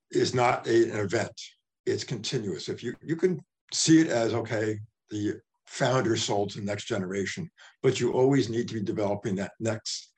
is 0.10 0.34
not 0.34 0.66
a, 0.68 0.92
an 0.92 1.00
event; 1.00 1.40
it's 1.86 2.04
continuous. 2.04 2.68
If 2.68 2.84
you 2.84 2.96
you 3.02 3.16
can 3.16 3.40
see 3.72 4.02
it 4.02 4.08
as 4.08 4.34
okay, 4.34 4.80
the 5.12 5.36
founder 5.68 6.18
sold 6.18 6.50
to 6.52 6.60
the 6.60 6.66
next 6.66 6.86
generation, 6.86 7.48
but 7.84 8.00
you 8.00 8.14
always 8.14 8.50
need 8.50 8.68
to 8.70 8.74
be 8.74 8.82
developing 8.82 9.36
that 9.36 9.52
next 9.60 10.12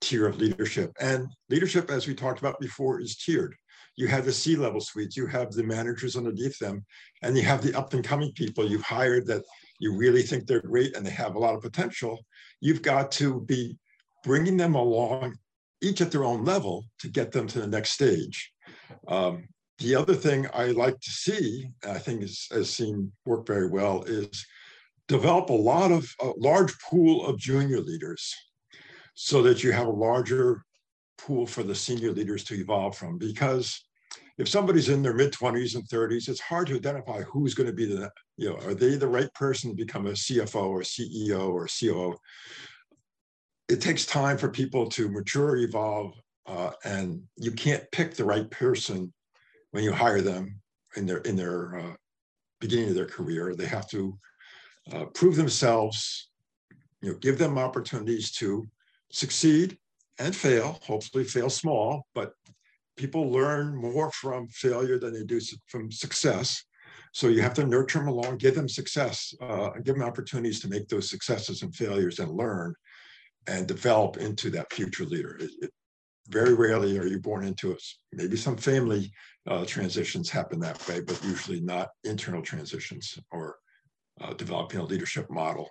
tier 0.00 0.26
of 0.26 0.38
leadership. 0.38 0.90
And 1.00 1.28
leadership, 1.48 1.90
as 1.92 2.08
we 2.08 2.14
talked 2.14 2.40
about 2.40 2.58
before, 2.58 3.00
is 3.00 3.16
tiered. 3.16 3.54
You 3.96 4.08
have 4.08 4.24
the 4.24 4.32
C-level 4.32 4.80
suites, 4.80 5.16
you 5.16 5.26
have 5.26 5.52
the 5.52 5.62
managers 5.62 6.16
underneath 6.16 6.58
them, 6.58 6.84
and 7.22 7.36
you 7.36 7.42
have 7.42 7.62
the 7.62 7.76
up 7.76 7.92
and 7.94 8.04
coming 8.04 8.32
people 8.32 8.68
you've 8.68 8.82
hired 8.82 9.26
that 9.26 9.42
you 9.78 9.96
really 9.96 10.22
think 10.22 10.46
they're 10.46 10.60
great 10.60 10.96
and 10.96 11.04
they 11.04 11.10
have 11.10 11.34
a 11.34 11.38
lot 11.38 11.54
of 11.54 11.62
potential. 11.62 12.18
You've 12.60 12.82
got 12.82 13.10
to 13.12 13.40
be 13.40 13.76
bringing 14.24 14.56
them 14.56 14.74
along, 14.74 15.36
each 15.82 16.00
at 16.00 16.12
their 16.12 16.24
own 16.24 16.44
level, 16.44 16.84
to 17.00 17.08
get 17.08 17.32
them 17.32 17.46
to 17.48 17.60
the 17.60 17.66
next 17.66 17.92
stage. 17.92 18.52
Um, 19.08 19.48
the 19.78 19.94
other 19.94 20.14
thing 20.14 20.46
I 20.52 20.66
like 20.66 21.00
to 21.00 21.10
see, 21.10 21.70
I 21.86 21.98
think 21.98 22.22
is, 22.22 22.46
has 22.52 22.68
seen 22.70 23.10
work 23.24 23.46
very 23.46 23.68
well, 23.68 24.02
is 24.04 24.46
develop 25.08 25.48
a 25.48 25.54
lot 25.54 25.90
of 25.90 26.08
a 26.20 26.32
large 26.36 26.78
pool 26.80 27.26
of 27.26 27.38
junior 27.38 27.80
leaders 27.80 28.34
so 29.14 29.42
that 29.42 29.64
you 29.64 29.72
have 29.72 29.86
a 29.86 29.90
larger 29.90 30.62
pool 31.20 31.46
for 31.46 31.62
the 31.62 31.74
senior 31.74 32.12
leaders 32.12 32.44
to 32.44 32.54
evolve 32.54 32.96
from. 32.96 33.18
Because 33.18 33.84
if 34.38 34.48
somebody's 34.48 34.88
in 34.88 35.02
their 35.02 35.14
mid 35.14 35.32
20s 35.32 35.74
and 35.74 35.84
30s, 35.84 36.28
it's 36.28 36.40
hard 36.40 36.66
to 36.68 36.74
identify 36.74 37.22
who's 37.22 37.54
going 37.54 37.68
to 37.68 37.74
be 37.74 37.86
the, 37.86 38.10
you 38.36 38.48
know, 38.48 38.56
are 38.66 38.74
they 38.74 38.96
the 38.96 39.06
right 39.06 39.32
person 39.34 39.70
to 39.70 39.76
become 39.76 40.06
a 40.06 40.12
CFO 40.12 40.68
or 40.68 40.80
CEO 40.80 41.50
or 41.50 41.66
COO? 41.66 42.16
It 43.68 43.80
takes 43.80 44.06
time 44.06 44.38
for 44.38 44.48
people 44.48 44.88
to 44.90 45.08
mature, 45.08 45.56
evolve, 45.56 46.14
uh, 46.46 46.72
and 46.84 47.22
you 47.36 47.52
can't 47.52 47.84
pick 47.92 48.14
the 48.14 48.24
right 48.24 48.50
person 48.50 49.12
when 49.70 49.84
you 49.84 49.92
hire 49.92 50.20
them 50.20 50.60
in 50.96 51.06
their 51.06 51.18
in 51.18 51.36
their 51.36 51.78
uh, 51.78 51.94
beginning 52.60 52.88
of 52.88 52.94
their 52.94 53.06
career. 53.06 53.54
They 53.54 53.66
have 53.66 53.88
to 53.90 54.18
uh, 54.92 55.04
prove 55.14 55.36
themselves, 55.36 56.30
you 57.00 57.12
know, 57.12 57.18
give 57.18 57.38
them 57.38 57.58
opportunities 57.58 58.32
to 58.32 58.68
succeed 59.12 59.78
and 60.20 60.36
fail, 60.36 60.78
hopefully 60.86 61.24
fail 61.24 61.50
small, 61.50 62.06
but 62.14 62.34
people 62.96 63.30
learn 63.30 63.74
more 63.74 64.12
from 64.12 64.46
failure 64.48 64.98
than 64.98 65.14
they 65.14 65.24
do 65.24 65.40
from 65.66 65.90
success. 65.90 66.62
So 67.12 67.28
you 67.28 67.40
have 67.40 67.54
to 67.54 67.66
nurture 67.66 67.98
them 67.98 68.08
along, 68.08 68.36
give 68.36 68.54
them 68.54 68.68
success, 68.68 69.34
uh, 69.40 69.70
give 69.82 69.96
them 69.96 70.04
opportunities 70.04 70.60
to 70.60 70.68
make 70.68 70.86
those 70.88 71.08
successes 71.08 71.62
and 71.62 71.74
failures 71.74 72.18
and 72.18 72.30
learn 72.30 72.74
and 73.46 73.66
develop 73.66 74.18
into 74.18 74.50
that 74.50 74.72
future 74.72 75.06
leader. 75.06 75.36
It, 75.40 75.50
it, 75.62 75.70
very 76.28 76.54
rarely 76.54 76.96
are 76.96 77.06
you 77.06 77.18
born 77.18 77.44
into 77.44 77.72
it. 77.72 77.82
Maybe 78.12 78.36
some 78.36 78.56
family 78.56 79.10
uh, 79.48 79.64
transitions 79.64 80.30
happen 80.30 80.60
that 80.60 80.86
way, 80.86 81.00
but 81.00 81.20
usually 81.24 81.60
not 81.60 81.88
internal 82.04 82.42
transitions 82.42 83.18
or 83.32 83.56
uh, 84.20 84.34
developing 84.34 84.78
a 84.78 84.84
leadership 84.84 85.28
model. 85.28 85.68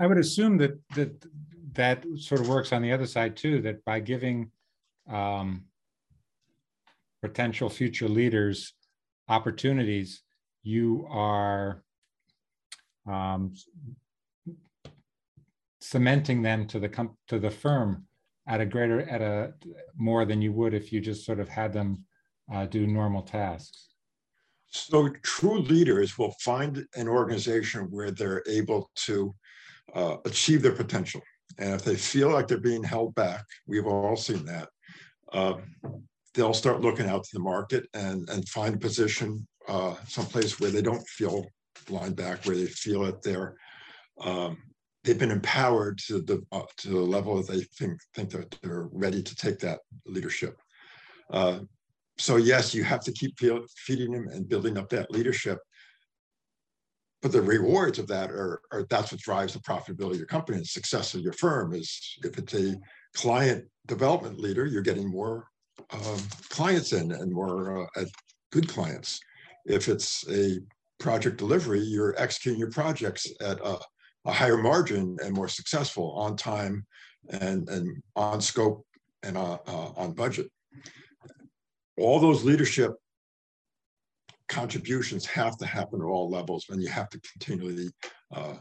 I 0.00 0.06
would 0.08 0.18
assume 0.18 0.56
that 0.58 0.72
that 0.96 1.12
that 1.74 2.04
sort 2.16 2.40
of 2.40 2.48
works 2.48 2.72
on 2.72 2.82
the 2.82 2.92
other 2.92 3.06
side 3.06 3.36
too. 3.36 3.60
That 3.62 3.84
by 3.84 4.00
giving 4.00 4.50
um, 5.08 5.64
potential 7.22 7.68
future 7.68 8.08
leaders 8.08 8.74
opportunities, 9.28 10.22
you 10.62 11.06
are 11.10 11.82
um, 13.08 13.54
cementing 15.80 16.42
them 16.42 16.66
to 16.68 16.78
the 16.78 17.10
to 17.28 17.38
the 17.38 17.50
firm 17.50 18.06
at 18.46 18.60
a 18.60 18.66
greater 18.66 19.00
at 19.08 19.22
a 19.22 19.52
more 19.96 20.24
than 20.24 20.42
you 20.42 20.52
would 20.52 20.74
if 20.74 20.92
you 20.92 21.00
just 21.00 21.24
sort 21.24 21.40
of 21.40 21.48
had 21.48 21.72
them 21.72 22.04
uh, 22.52 22.66
do 22.66 22.86
normal 22.86 23.22
tasks. 23.22 23.88
So 24.68 25.10
true 25.22 25.60
leaders 25.60 26.16
will 26.16 26.34
find 26.40 26.86
an 26.96 27.06
organization 27.06 27.88
where 27.90 28.10
they're 28.10 28.42
able 28.48 28.90
to 29.06 29.34
uh, 29.94 30.16
achieve 30.24 30.62
their 30.62 30.72
potential. 30.72 31.20
And 31.58 31.74
if 31.74 31.84
they 31.84 31.96
feel 31.96 32.30
like 32.30 32.48
they're 32.48 32.58
being 32.58 32.82
held 32.84 33.14
back, 33.14 33.44
we've 33.66 33.86
all 33.86 34.16
seen 34.16 34.44
that, 34.46 34.68
uh, 35.32 35.54
they'll 36.34 36.54
start 36.54 36.80
looking 36.80 37.08
out 37.08 37.24
to 37.24 37.30
the 37.34 37.40
market 37.40 37.86
and, 37.94 38.28
and 38.30 38.48
find 38.48 38.74
a 38.74 38.78
position 38.78 39.46
uh, 39.68 39.94
someplace 40.06 40.58
where 40.58 40.70
they 40.70 40.82
don't 40.82 41.06
feel 41.08 41.46
blind 41.86 42.16
back, 42.16 42.44
where 42.44 42.56
they 42.56 42.66
feel 42.66 43.04
that 43.04 43.22
they're 43.22 43.56
um, 44.20 44.58
they've 45.04 45.18
been 45.18 45.30
empowered 45.30 45.98
to 45.98 46.20
the 46.20 46.42
uh, 46.52 46.62
to 46.78 46.88
the 46.88 47.00
level 47.00 47.36
that 47.36 47.52
they 47.52 47.60
think 47.60 47.98
think 48.14 48.30
that 48.30 48.56
they're 48.62 48.88
ready 48.92 49.22
to 49.22 49.34
take 49.34 49.58
that 49.60 49.80
leadership. 50.06 50.56
Uh, 51.30 51.60
so 52.18 52.36
yes, 52.36 52.74
you 52.74 52.84
have 52.84 53.00
to 53.04 53.12
keep 53.12 53.38
feeding 53.76 54.12
them 54.12 54.28
and 54.28 54.48
building 54.48 54.76
up 54.76 54.88
that 54.90 55.10
leadership 55.10 55.58
but 57.22 57.30
the 57.30 57.40
rewards 57.40 57.98
of 57.98 58.08
that 58.08 58.30
are, 58.30 58.60
are, 58.72 58.84
that's 58.90 59.12
what 59.12 59.20
drives 59.20 59.54
the 59.54 59.60
profitability 59.60 60.12
of 60.12 60.18
your 60.18 60.26
company 60.26 60.58
and 60.58 60.66
success 60.66 61.14
of 61.14 61.20
your 61.20 61.32
firm 61.32 61.72
is 61.72 62.18
if 62.24 62.36
it's 62.36 62.54
a 62.54 62.74
client 63.14 63.64
development 63.86 64.38
leader 64.38 64.66
you're 64.66 64.82
getting 64.82 65.08
more 65.08 65.46
um, 65.90 66.18
clients 66.48 66.92
in 66.92 67.12
and 67.12 67.32
more 67.32 67.88
uh, 67.96 68.04
good 68.50 68.68
clients. 68.68 69.20
If 69.64 69.88
it's 69.88 70.28
a 70.28 70.58
project 70.98 71.36
delivery 71.36 71.80
you're 71.80 72.14
executing 72.18 72.58
your 72.58 72.70
projects 72.70 73.26
at 73.40 73.58
a, 73.60 73.78
a 74.24 74.32
higher 74.32 74.58
margin 74.58 75.16
and 75.24 75.34
more 75.34 75.48
successful 75.48 76.12
on 76.12 76.36
time 76.36 76.84
and, 77.30 77.68
and 77.68 78.02
on 78.16 78.40
scope 78.40 78.84
and 79.22 79.36
uh, 79.36 79.58
uh, 79.66 79.92
on 79.96 80.12
budget. 80.12 80.48
All 81.98 82.18
those 82.18 82.44
leadership 82.44 82.92
contributions 84.60 85.24
have 85.26 85.56
to 85.58 85.66
happen 85.66 86.00
at 86.00 86.10
all 86.12 86.30
levels, 86.38 86.66
and 86.68 86.82
you 86.82 86.88
have 86.88 87.08
to 87.10 87.20
continually 87.32 87.88
uh, 88.36 88.56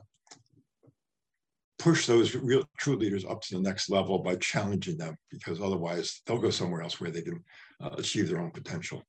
push 1.77 2.05
those 2.05 2.35
real 2.35 2.63
true 2.77 2.95
leaders 2.95 3.25
up 3.25 3.41
to 3.41 3.55
the 3.55 3.61
next 3.69 3.89
level 3.89 4.19
by 4.19 4.35
challenging 4.35 4.97
them, 4.97 5.15
because 5.29 5.59
otherwise 5.61 6.21
they'll 6.23 6.45
go 6.47 6.49
somewhere 6.49 6.81
else 6.81 6.99
where 6.99 7.11
they 7.11 7.21
can 7.21 7.43
uh, 7.83 7.91
achieve 7.97 8.27
their 8.27 8.41
own 8.43 8.51
potential. 8.51 9.03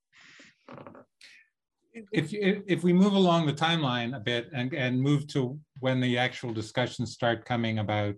If, 2.21 2.27
if 2.33 2.83
we 2.83 2.93
move 2.95 3.13
along 3.13 3.47
the 3.47 3.53
timeline 3.53 4.17
a 4.17 4.21
bit 4.21 4.49
and, 4.55 4.73
and 4.73 5.01
move 5.01 5.27
to 5.35 5.59
when 5.81 6.01
the 6.01 6.17
actual 6.27 6.53
discussions 6.53 7.13
start 7.13 7.45
coming 7.45 7.79
about 7.79 8.15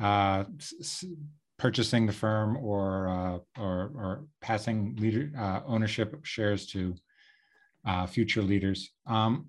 uh, 0.00 0.44
purchasing 1.58 2.06
the 2.06 2.12
firm 2.12 2.56
or 2.56 3.08
uh, 3.08 3.38
or, 3.62 3.76
or 4.00 4.24
passing 4.40 4.96
leader 4.96 5.30
uh, 5.38 5.60
ownership 5.66 6.08
shares 6.24 6.66
to 6.72 6.94
uh, 7.84 8.06
future 8.06 8.42
leaders. 8.42 8.90
Um, 9.06 9.48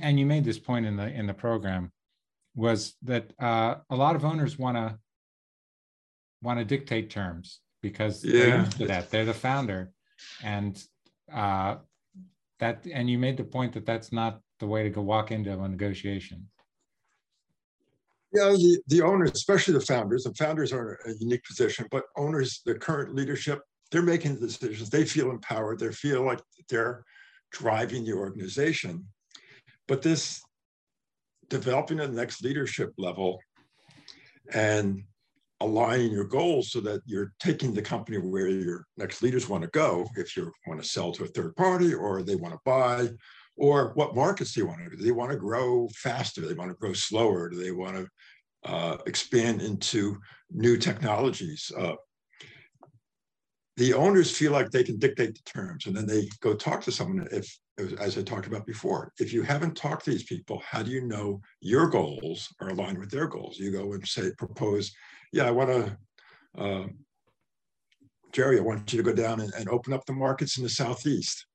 and 0.00 0.18
you 0.18 0.26
made 0.26 0.44
this 0.44 0.58
point 0.58 0.86
in 0.86 0.96
the 0.96 1.06
in 1.06 1.26
the 1.26 1.34
program 1.34 1.92
was 2.54 2.94
that 3.02 3.32
uh, 3.40 3.76
a 3.88 3.96
lot 3.96 4.16
of 4.16 4.24
owners 4.24 4.58
want 4.58 4.76
to 4.76 4.98
want 6.42 6.58
to 6.58 6.64
dictate 6.64 7.10
terms 7.10 7.60
because 7.82 8.24
yeah. 8.24 8.32
they're 8.32 8.58
used 8.58 8.78
to 8.78 8.86
that. 8.86 9.10
They're 9.10 9.24
the 9.24 9.34
founder, 9.34 9.92
and 10.42 10.82
uh, 11.32 11.76
that 12.58 12.86
and 12.92 13.08
you 13.08 13.18
made 13.18 13.36
the 13.36 13.44
point 13.44 13.72
that 13.74 13.86
that's 13.86 14.12
not 14.12 14.40
the 14.58 14.66
way 14.66 14.82
to 14.82 14.90
go 14.90 15.00
walk 15.00 15.30
into 15.30 15.58
a 15.58 15.68
negotiation. 15.68 16.46
Yeah, 18.32 18.50
the, 18.50 18.80
the 18.86 19.02
owners, 19.02 19.32
especially 19.32 19.74
the 19.74 19.80
founders, 19.80 20.22
the 20.22 20.34
founders 20.34 20.72
are 20.72 21.00
in 21.04 21.12
a 21.12 21.14
unique 21.18 21.42
position, 21.42 21.88
but 21.90 22.04
owners, 22.16 22.60
the 22.64 22.76
current 22.76 23.12
leadership, 23.12 23.60
they're 23.90 24.02
making 24.02 24.36
the 24.36 24.46
decisions. 24.46 24.90
They 24.90 25.04
feel 25.04 25.30
empowered. 25.30 25.78
They 25.78 25.90
feel 25.92 26.24
like 26.24 26.40
they're 26.68 27.04
driving 27.52 28.04
the 28.04 28.12
organization. 28.12 29.06
But 29.88 30.02
this 30.02 30.40
developing 31.48 31.98
the 31.98 32.08
next 32.08 32.42
leadership 32.42 32.92
level 32.96 33.40
and 34.52 35.02
aligning 35.60 36.10
your 36.10 36.24
goals 36.24 36.72
so 36.72 36.80
that 36.80 37.02
you're 37.04 37.32
taking 37.38 37.74
the 37.74 37.82
company 37.82 38.16
where 38.18 38.48
your 38.48 38.86
next 38.96 39.22
leaders 39.22 39.48
want 39.48 39.62
to 39.62 39.70
go 39.70 40.08
if 40.16 40.36
you 40.36 40.50
want 40.66 40.82
to 40.82 40.88
sell 40.88 41.12
to 41.12 41.24
a 41.24 41.28
third 41.28 41.54
party 41.56 41.92
or 41.92 42.22
they 42.22 42.36
want 42.36 42.54
to 42.54 42.60
buy 42.64 43.08
or 43.56 43.92
what 43.94 44.16
markets 44.16 44.54
do 44.54 44.60
you 44.60 44.66
want 44.66 44.78
to 44.78 44.88
do 44.88 44.96
do 44.96 45.04
they 45.04 45.12
want 45.12 45.30
to 45.30 45.36
grow 45.36 45.86
faster 45.94 46.40
do 46.40 46.48
they 46.48 46.54
want 46.54 46.70
to 46.70 46.76
grow 46.76 46.94
slower 46.94 47.50
do 47.50 47.56
they 47.56 47.72
want 47.72 47.94
to 47.94 48.08
uh, 48.64 48.96
expand 49.06 49.60
into 49.60 50.16
new 50.50 50.78
technologies 50.78 51.70
uh, 51.78 51.92
the 53.80 53.94
owners 53.94 54.30
feel 54.30 54.52
like 54.52 54.70
they 54.70 54.84
can 54.84 54.98
dictate 54.98 55.34
the 55.34 55.50
terms 55.50 55.86
and 55.86 55.96
then 55.96 56.06
they 56.06 56.28
go 56.40 56.52
talk 56.52 56.82
to 56.82 56.92
someone 56.92 57.26
if 57.32 57.58
as 57.98 58.18
i 58.18 58.22
talked 58.22 58.46
about 58.46 58.66
before 58.66 59.10
if 59.18 59.32
you 59.32 59.42
haven't 59.42 59.74
talked 59.74 60.04
to 60.04 60.10
these 60.10 60.24
people 60.24 60.62
how 60.68 60.82
do 60.82 60.90
you 60.90 61.00
know 61.06 61.40
your 61.62 61.88
goals 61.88 62.54
are 62.60 62.68
aligned 62.68 62.98
with 62.98 63.10
their 63.10 63.26
goals 63.26 63.58
you 63.58 63.72
go 63.72 63.94
and 63.94 64.06
say 64.06 64.30
propose 64.36 64.92
yeah 65.32 65.46
i 65.46 65.50
want 65.50 65.70
to 65.70 65.96
uh, 66.58 66.86
jerry 68.32 68.58
i 68.58 68.62
want 68.62 68.92
you 68.92 68.98
to 68.98 69.10
go 69.10 69.14
down 69.16 69.40
and, 69.40 69.52
and 69.54 69.66
open 69.70 69.94
up 69.94 70.04
the 70.04 70.12
markets 70.12 70.58
in 70.58 70.62
the 70.62 70.70
southeast 70.70 71.46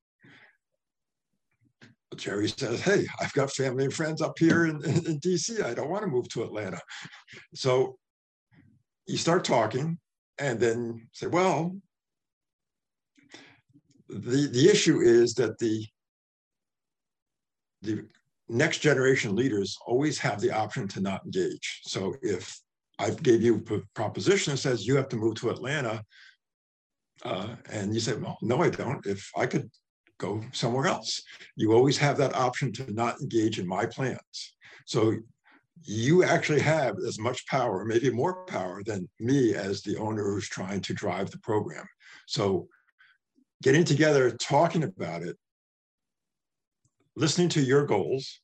Jerry 2.17 2.47
says, 2.47 2.79
Hey, 2.79 3.05
I've 3.19 3.33
got 3.33 3.51
family 3.51 3.83
and 3.83 3.93
friends 3.93 4.21
up 4.21 4.39
here 4.39 4.67
in, 4.67 4.81
in, 4.85 5.05
in 5.05 5.19
DC. 5.19 5.61
I 5.61 5.73
don't 5.73 5.89
want 5.89 6.03
to 6.03 6.07
move 6.07 6.29
to 6.29 6.43
Atlanta. 6.43 6.79
So 7.53 7.97
you 9.05 9.17
start 9.17 9.43
talking 9.43 9.97
and 10.37 10.57
then 10.57 11.09
say, 11.11 11.27
Well, 11.27 11.75
the, 14.09 14.47
the 14.47 14.69
issue 14.69 14.99
is 14.99 15.33
that 15.35 15.57
the, 15.59 15.85
the 17.81 18.05
next 18.49 18.79
generation 18.79 19.35
leaders 19.35 19.77
always 19.85 20.17
have 20.19 20.39
the 20.39 20.51
option 20.51 20.87
to 20.89 21.01
not 21.01 21.23
engage. 21.25 21.81
So 21.83 22.15
if 22.21 22.59
I 22.99 23.09
gave 23.09 23.41
you 23.41 23.63
a 23.71 23.79
proposition 23.93 24.51
that 24.51 24.57
says 24.57 24.87
you 24.87 24.95
have 24.95 25.09
to 25.09 25.17
move 25.17 25.35
to 25.35 25.49
Atlanta, 25.49 26.03
uh, 27.23 27.55
and 27.71 27.93
you 27.93 27.99
say, 27.99 28.13
well, 28.15 28.37
no, 28.41 28.61
I 28.61 28.69
don't. 28.69 29.05
If 29.05 29.29
I 29.35 29.47
could 29.47 29.69
go 30.19 30.41
somewhere 30.51 30.87
else, 30.87 31.21
you 31.55 31.73
always 31.73 31.97
have 31.97 32.17
that 32.17 32.35
option 32.35 32.71
to 32.73 32.91
not 32.93 33.19
engage 33.21 33.59
in 33.59 33.67
my 33.67 33.85
plans. 33.85 34.55
So 34.85 35.15
you 35.83 36.23
actually 36.23 36.61
have 36.61 36.95
as 37.07 37.19
much 37.19 37.45
power, 37.47 37.83
maybe 37.85 38.09
more 38.09 38.45
power 38.45 38.83
than 38.83 39.09
me 39.19 39.55
as 39.55 39.81
the 39.81 39.97
owner 39.97 40.23
who's 40.23 40.47
trying 40.47 40.81
to 40.81 40.93
drive 40.93 41.31
the 41.31 41.39
program. 41.39 41.85
So 42.27 42.67
getting 43.63 43.83
together, 43.83 44.31
talking 44.31 44.83
about 44.83 45.23
it, 45.23 45.37
listening 47.15 47.49
to 47.49 47.61
your 47.61 47.85
goals, 47.85 48.41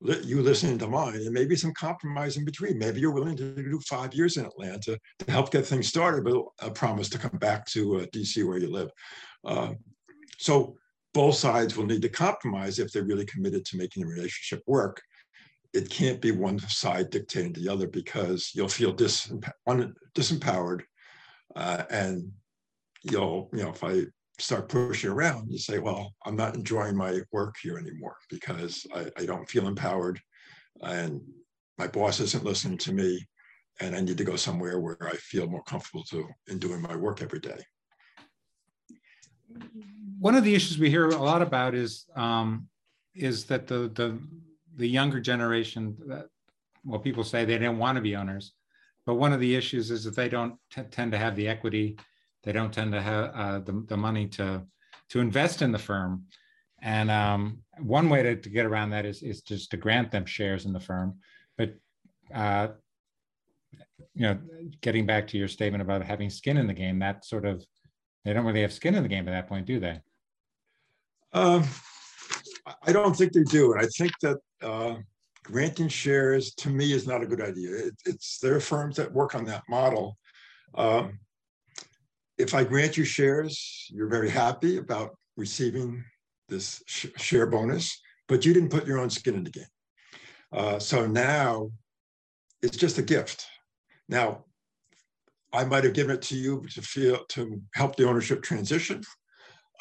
you 0.00 0.40
listening 0.40 0.78
to 0.78 0.86
mine, 0.86 1.16
and 1.16 1.32
maybe 1.32 1.54
some 1.56 1.74
compromise 1.74 2.36
in 2.36 2.44
between. 2.44 2.78
Maybe 2.78 3.00
you're 3.00 3.10
willing 3.10 3.36
to 3.36 3.54
do 3.54 3.80
five 3.80 4.14
years 4.14 4.36
in 4.36 4.46
Atlanta 4.46 4.98
to 5.18 5.30
help 5.30 5.50
get 5.50 5.66
things 5.66 5.88
started, 5.88 6.24
but 6.24 6.42
a 6.60 6.70
promise 6.70 7.08
to 7.10 7.18
come 7.18 7.38
back 7.38 7.66
to 7.66 7.96
uh, 7.96 8.06
DC 8.06 8.46
where 8.46 8.58
you 8.58 8.70
live. 8.70 8.90
Uh, 9.44 9.72
so 10.38 10.76
both 11.12 11.34
sides 11.34 11.76
will 11.76 11.86
need 11.86 12.02
to 12.02 12.08
compromise 12.08 12.78
if 12.78 12.92
they're 12.92 13.04
really 13.04 13.26
committed 13.26 13.64
to 13.66 13.76
making 13.76 14.02
the 14.02 14.08
relationship 14.08 14.62
work. 14.66 15.02
It 15.74 15.90
can't 15.90 16.20
be 16.20 16.32
one 16.32 16.58
side 16.58 17.10
dictating 17.10 17.52
the 17.52 17.68
other 17.68 17.86
because 17.86 18.50
you'll 18.54 18.68
feel 18.68 18.92
dis- 18.92 19.32
disempowered, 20.16 20.80
uh, 21.54 21.82
and 21.90 22.32
you'll, 23.02 23.48
you 23.52 23.62
know, 23.62 23.70
if 23.70 23.82
I 23.84 24.02
start 24.38 24.68
pushing 24.68 25.10
around, 25.10 25.50
you 25.50 25.58
say, 25.58 25.78
well, 25.78 26.14
I'm 26.24 26.36
not 26.36 26.54
enjoying 26.54 26.96
my 26.96 27.20
work 27.32 27.56
here 27.62 27.78
anymore 27.78 28.16
because 28.30 28.86
I, 28.94 29.06
I 29.18 29.26
don't 29.26 29.48
feel 29.48 29.68
empowered 29.68 30.20
and 30.82 31.20
my 31.78 31.86
boss 31.86 32.20
isn't 32.20 32.44
listening 32.44 32.78
to 32.78 32.92
me 32.92 33.26
and 33.80 33.94
I 33.94 34.00
need 34.00 34.18
to 34.18 34.24
go 34.24 34.36
somewhere 34.36 34.80
where 34.80 34.98
I 35.02 35.16
feel 35.16 35.48
more 35.48 35.62
comfortable 35.62 36.04
to 36.04 36.28
in 36.48 36.58
doing 36.58 36.82
my 36.82 36.96
work 36.96 37.22
every 37.22 37.40
day. 37.40 37.58
One 40.18 40.34
of 40.34 40.44
the 40.44 40.54
issues 40.54 40.78
we 40.78 40.90
hear 40.90 41.08
a 41.08 41.16
lot 41.16 41.42
about 41.42 41.74
is 41.74 42.06
um, 42.14 42.68
is 43.14 43.46
that 43.46 43.66
the 43.66 43.90
the 43.94 44.18
the 44.76 44.86
younger 44.86 45.18
generation 45.20 45.96
that 46.06 46.26
well 46.84 47.00
people 47.00 47.24
say 47.24 47.44
they 47.44 47.58
don't 47.58 47.78
want 47.78 47.96
to 47.96 48.02
be 48.02 48.14
owners, 48.14 48.52
but 49.06 49.14
one 49.14 49.32
of 49.32 49.40
the 49.40 49.56
issues 49.56 49.90
is 49.90 50.04
that 50.04 50.14
they 50.14 50.28
don't 50.28 50.54
tend 50.70 51.10
to 51.12 51.18
have 51.18 51.34
the 51.34 51.48
equity 51.48 51.96
they 52.42 52.52
don't 52.52 52.72
tend 52.72 52.92
to 52.92 53.02
have 53.02 53.34
uh, 53.34 53.58
the, 53.60 53.84
the 53.88 53.96
money 53.96 54.26
to 54.28 54.62
to 55.10 55.20
invest 55.20 55.60
in 55.62 55.72
the 55.72 55.78
firm. 55.78 56.24
And 56.82 57.10
um, 57.10 57.58
one 57.78 58.08
way 58.08 58.22
to, 58.22 58.36
to 58.36 58.48
get 58.48 58.64
around 58.64 58.90
that 58.90 59.04
is, 59.04 59.22
is 59.22 59.42
just 59.42 59.70
to 59.72 59.76
grant 59.76 60.10
them 60.10 60.24
shares 60.24 60.64
in 60.64 60.72
the 60.72 60.80
firm. 60.80 61.18
But 61.58 61.74
uh, 62.34 62.68
you 64.14 64.22
know, 64.22 64.38
getting 64.80 65.06
back 65.06 65.26
to 65.28 65.38
your 65.38 65.48
statement 65.48 65.82
about 65.82 66.02
having 66.02 66.30
skin 66.30 66.56
in 66.56 66.66
the 66.66 66.74
game, 66.74 66.98
that 67.00 67.24
sort 67.24 67.44
of 67.44 67.64
they 68.24 68.32
don't 68.32 68.46
really 68.46 68.62
have 68.62 68.72
skin 68.72 68.94
in 68.94 69.02
the 69.02 69.08
game 69.08 69.28
at 69.28 69.32
that 69.32 69.48
point, 69.48 69.66
do 69.66 69.80
they? 69.80 70.00
Um, 71.32 71.64
I 72.82 72.92
don't 72.92 73.16
think 73.16 73.32
they 73.32 73.44
do, 73.44 73.72
and 73.72 73.80
I 73.80 73.86
think 73.96 74.12
that 74.22 74.38
uh, 74.62 74.96
granting 75.44 75.88
shares 75.88 76.54
to 76.56 76.70
me 76.70 76.92
is 76.92 77.06
not 77.06 77.22
a 77.22 77.26
good 77.26 77.40
idea. 77.40 77.70
It, 77.86 77.94
it's 78.06 78.38
there 78.38 78.54
are 78.54 78.60
firms 78.60 78.96
that 78.96 79.12
work 79.12 79.34
on 79.34 79.44
that 79.46 79.62
model. 79.68 80.18
Um, 80.74 81.18
if 82.40 82.54
I 82.54 82.64
grant 82.64 82.96
you 82.96 83.04
shares, 83.04 83.86
you're 83.90 84.08
very 84.08 84.30
happy 84.30 84.78
about 84.78 85.16
receiving 85.36 86.04
this 86.48 86.82
sh 86.86 87.06
share 87.16 87.46
bonus, 87.46 88.00
but 88.28 88.44
you 88.44 88.52
didn't 88.54 88.70
put 88.70 88.86
your 88.86 88.98
own 88.98 89.10
skin 89.10 89.34
in 89.34 89.44
the 89.44 89.50
game. 89.50 89.64
Uh, 90.52 90.78
so 90.78 91.06
now 91.06 91.70
it's 92.62 92.76
just 92.76 92.98
a 92.98 93.02
gift. 93.02 93.46
Now, 94.08 94.44
I 95.52 95.64
might 95.64 95.84
have 95.84 95.94
given 95.94 96.16
it 96.16 96.22
to 96.22 96.36
you 96.36 96.64
to 96.74 96.82
feel 96.82 97.24
to 97.30 97.60
help 97.74 97.96
the 97.96 98.08
ownership 98.08 98.42
transition. 98.42 99.02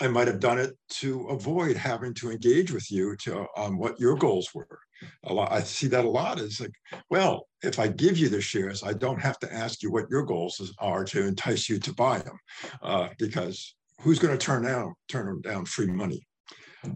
I 0.02 0.08
might 0.08 0.28
have 0.28 0.40
done 0.40 0.60
it 0.60 0.78
to 1.02 1.28
avoid 1.28 1.76
having 1.76 2.14
to 2.16 2.32
engage 2.32 2.72
with 2.72 2.92
you 2.92 3.16
to 3.24 3.46
on 3.56 3.78
what 3.78 4.00
your 4.00 4.16
goals 4.16 4.50
were. 4.54 4.80
A 5.26 5.34
lot, 5.34 5.52
I 5.52 5.62
see 5.62 5.88
that 5.88 6.06
a 6.06 6.10
lot. 6.10 6.40
It's 6.40 6.60
like, 6.60 6.74
well, 7.10 7.48
if 7.64 7.80
I 7.80 7.88
give 7.88 8.18
you 8.18 8.30
the 8.30 8.42
shares, 8.42 8.84
I 8.84 8.94
don't 8.94 9.22
have 9.22 9.40
to 9.40 9.54
ask 9.54 9.84
you 9.84 9.92
what 9.92 10.10
your 10.10 10.24
goals 10.24 10.74
are 10.80 11.04
to 11.06 11.26
entice 11.26 11.70
you 11.70 11.80
to 11.80 11.94
buy 11.94 12.20
them, 12.20 12.38
uh, 12.82 13.10
because 13.18 13.76
who's 14.02 14.20
going 14.20 14.38
to 14.38 14.46
turn 14.46 14.64
down 14.64 14.94
turn 15.08 15.42
down 15.42 15.66
free 15.66 15.88
money? 15.88 16.26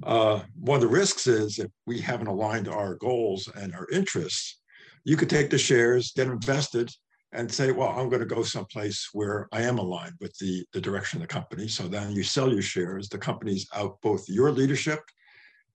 Uh, 0.04 0.42
one 0.56 0.78
of 0.78 0.82
the 0.82 0.88
risks 0.88 1.28
is 1.28 1.60
if 1.60 1.70
we 1.86 2.00
haven't 2.00 2.28
aligned 2.28 2.68
our 2.68 2.96
goals 2.96 3.50
and 3.56 3.74
our 3.74 3.88
interests, 3.92 4.62
you 5.04 5.18
could 5.18 5.30
take 5.30 5.50
the 5.50 5.58
shares, 5.58 6.14
get 6.16 6.28
invested, 6.28 6.90
and 7.34 7.52
say, 7.52 7.72
well, 7.72 7.90
I'm 7.90 8.10
going 8.10 8.22
to 8.22 8.36
go 8.36 8.44
someplace 8.44 9.10
where 9.12 9.48
I 9.52 9.64
am 9.64 9.80
aligned 9.80 10.14
with 10.22 10.38
the, 10.38 10.64
the 10.72 10.80
direction 10.80 11.22
of 11.22 11.28
the 11.28 11.34
company. 11.34 11.68
So 11.68 11.88
then 11.88 12.12
you 12.12 12.24
sell 12.24 12.52
your 12.54 12.62
shares, 12.62 13.10
the 13.10 13.18
company's 13.18 13.68
out 13.76 13.98
both 14.02 14.30
your 14.30 14.52
leadership 14.52 15.00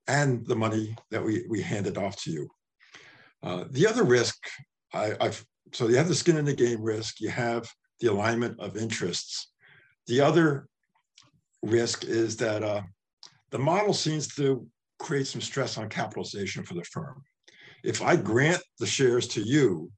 and 0.08 0.46
the 0.46 0.56
money 0.56 0.96
that 1.10 1.22
we, 1.22 1.44
we 1.48 1.62
handed 1.62 1.98
off 1.98 2.20
to 2.22 2.32
you. 2.32 2.48
Uh, 3.42 3.64
the 3.70 3.86
other 3.86 4.02
risk, 4.02 4.36
I, 4.92 5.14
I've, 5.20 5.44
so 5.72 5.86
you 5.86 5.96
have 5.96 6.08
the 6.08 6.14
skin 6.14 6.38
in 6.38 6.44
the 6.44 6.54
game 6.54 6.82
risk, 6.82 7.20
you 7.20 7.28
have 7.28 7.70
the 8.00 8.08
alignment 8.08 8.58
of 8.58 8.76
interests. 8.76 9.52
The 10.06 10.20
other 10.20 10.66
risk 11.62 12.04
is 12.04 12.36
that 12.38 12.62
uh, 12.62 12.82
the 13.50 13.58
model 13.58 13.92
seems 13.92 14.34
to 14.36 14.66
create 14.98 15.26
some 15.26 15.40
stress 15.40 15.78
on 15.78 15.88
capitalization 15.88 16.64
for 16.64 16.74
the 16.74 16.84
firm. 16.84 17.22
If 17.84 18.02
I 18.02 18.16
grant 18.16 18.62
the 18.78 18.86
shares 18.86 19.28
to 19.28 19.42
you, 19.42 19.90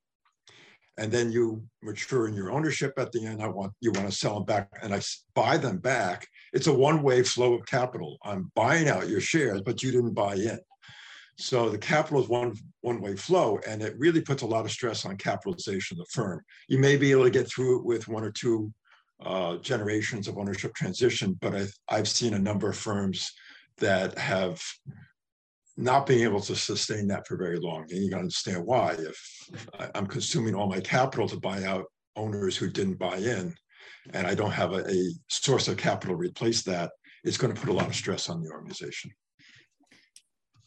and 0.97 1.11
then 1.11 1.33
you 1.33 1.63
mature 1.83 2.29
in 2.29 2.35
your 2.35 2.51
ownership 2.51 2.93
at 2.99 3.13
the 3.13 3.25
end. 3.25 3.43
I 3.43 3.49
want 3.49 3.73
you 3.81 3.93
want 3.93 4.11
to 4.11 4.17
sell 4.17 4.35
them 4.35 4.45
back, 4.45 4.69
and 4.83 4.95
I 4.95 5.01
buy 5.35 5.57
them 5.57 5.79
back. 5.79 6.27
It's 6.53 6.67
a 6.67 6.75
one-way 6.75 7.23
flow 7.23 7.55
of 7.55 7.67
capital. 7.67 8.19
I'm 8.25 8.51
buying 8.55 8.89
out 8.89 9.09
your 9.09 9.21
shares, 9.21 9.63
but 9.63 9.83
you 9.83 9.93
didn't 9.93 10.15
buy 10.15 10.35
in. 10.35 10.59
So 11.39 11.71
the 11.71 11.79
capital 11.79 12.23
is 12.23 12.29
one 12.29 12.55
one-way 12.83 13.17
flow, 13.17 13.59
and 13.67 13.83
it 13.83 13.95
really 13.99 14.21
puts 14.21 14.43
a 14.43 14.47
lot 14.47 14.65
of 14.65 14.71
stress 14.71 15.07
on 15.07 15.17
capitalization 15.17 15.99
of 15.99 16.07
the 16.07 16.11
firm. 16.13 16.43
You 16.69 16.79
may 16.79 16.97
be 16.97 17.13
able 17.13 17.25
to 17.25 17.31
get 17.31 17.49
through 17.49 17.79
it 17.79 17.85
with 17.85 18.09
one 18.09 18.25
or 18.25 18.33
two 18.33 18.73
uh, 19.25 19.57
generations 19.57 20.29
of 20.29 20.39
ownership 20.39 20.75
transition, 20.75 21.39
but 21.41 21.55
I've, 21.55 21.75
I've 21.89 22.09
seen 22.09 22.35
a 22.35 22.39
number 22.39 22.69
of 22.69 22.77
firms 22.77 23.33
that 23.79 24.19
have 24.19 24.63
not 25.77 26.07
being 26.07 26.23
able 26.23 26.41
to 26.41 26.57
sustain 26.57 27.07
that 27.09 27.27
for 27.27 27.37
very 27.37 27.59
long. 27.59 27.87
And 27.91 28.03
you 28.03 28.11
can 28.11 28.19
understand 28.19 28.65
why. 28.65 28.97
If 28.99 29.69
I'm 29.95 30.07
consuming 30.07 30.55
all 30.55 30.69
my 30.69 30.81
capital 30.81 31.29
to 31.29 31.39
buy 31.39 31.65
out 31.65 31.87
owners 32.17 32.57
who 32.57 32.69
didn't 32.69 32.99
buy 32.99 33.17
in, 33.17 33.55
and 34.13 34.27
I 34.27 34.35
don't 34.35 34.51
have 34.51 34.73
a, 34.73 34.87
a 34.87 35.11
source 35.29 35.69
of 35.69 35.77
capital 35.77 36.15
to 36.17 36.19
replace 36.19 36.63
that, 36.63 36.91
it's 37.25 37.37
going 37.37 37.55
to 37.55 37.61
put 37.61 37.71
a 37.71 37.75
lot 37.75 37.87
of 37.87 37.95
stress 37.95 38.29
on 38.29 38.43
the 38.43 38.51
organization. 38.51 39.11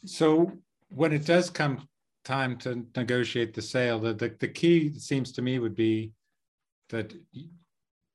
So 0.06 0.52
when 0.90 1.14
it 1.14 1.26
does 1.26 1.50
come 1.50 1.88
time 2.24 2.58
to 2.60 2.86
negotiate 2.96 3.54
the 3.54 3.62
sale, 3.62 4.00
the, 4.00 4.14
the, 4.14 4.36
the 4.40 4.48
key 4.48 4.98
seems 4.98 5.32
to 5.34 5.42
me 5.42 5.60
would 5.60 5.76
be 5.76 6.12
that 6.90 7.14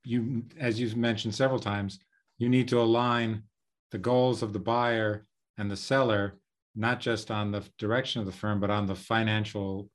you, 0.04 0.44
as 0.58 0.80
you've 0.80 0.96
mentioned 0.96 1.34
several 1.34 1.58
times, 1.58 1.98
you 2.38 2.48
need 2.48 2.68
to 2.68 2.80
align 2.80 3.42
the 3.90 3.98
goals 3.98 4.42
of 4.42 4.52
the 4.52 4.58
buyer 4.58 5.26
and 5.58 5.70
the 5.70 5.76
seller 5.76 6.38
not 6.78 7.00
just 7.00 7.30
on 7.30 7.50
the 7.50 7.64
direction 7.76 8.20
of 8.20 8.26
the 8.26 8.32
firm, 8.32 8.60
but 8.60 8.70
on 8.70 8.86
the 8.86 8.94
financial 8.94 9.90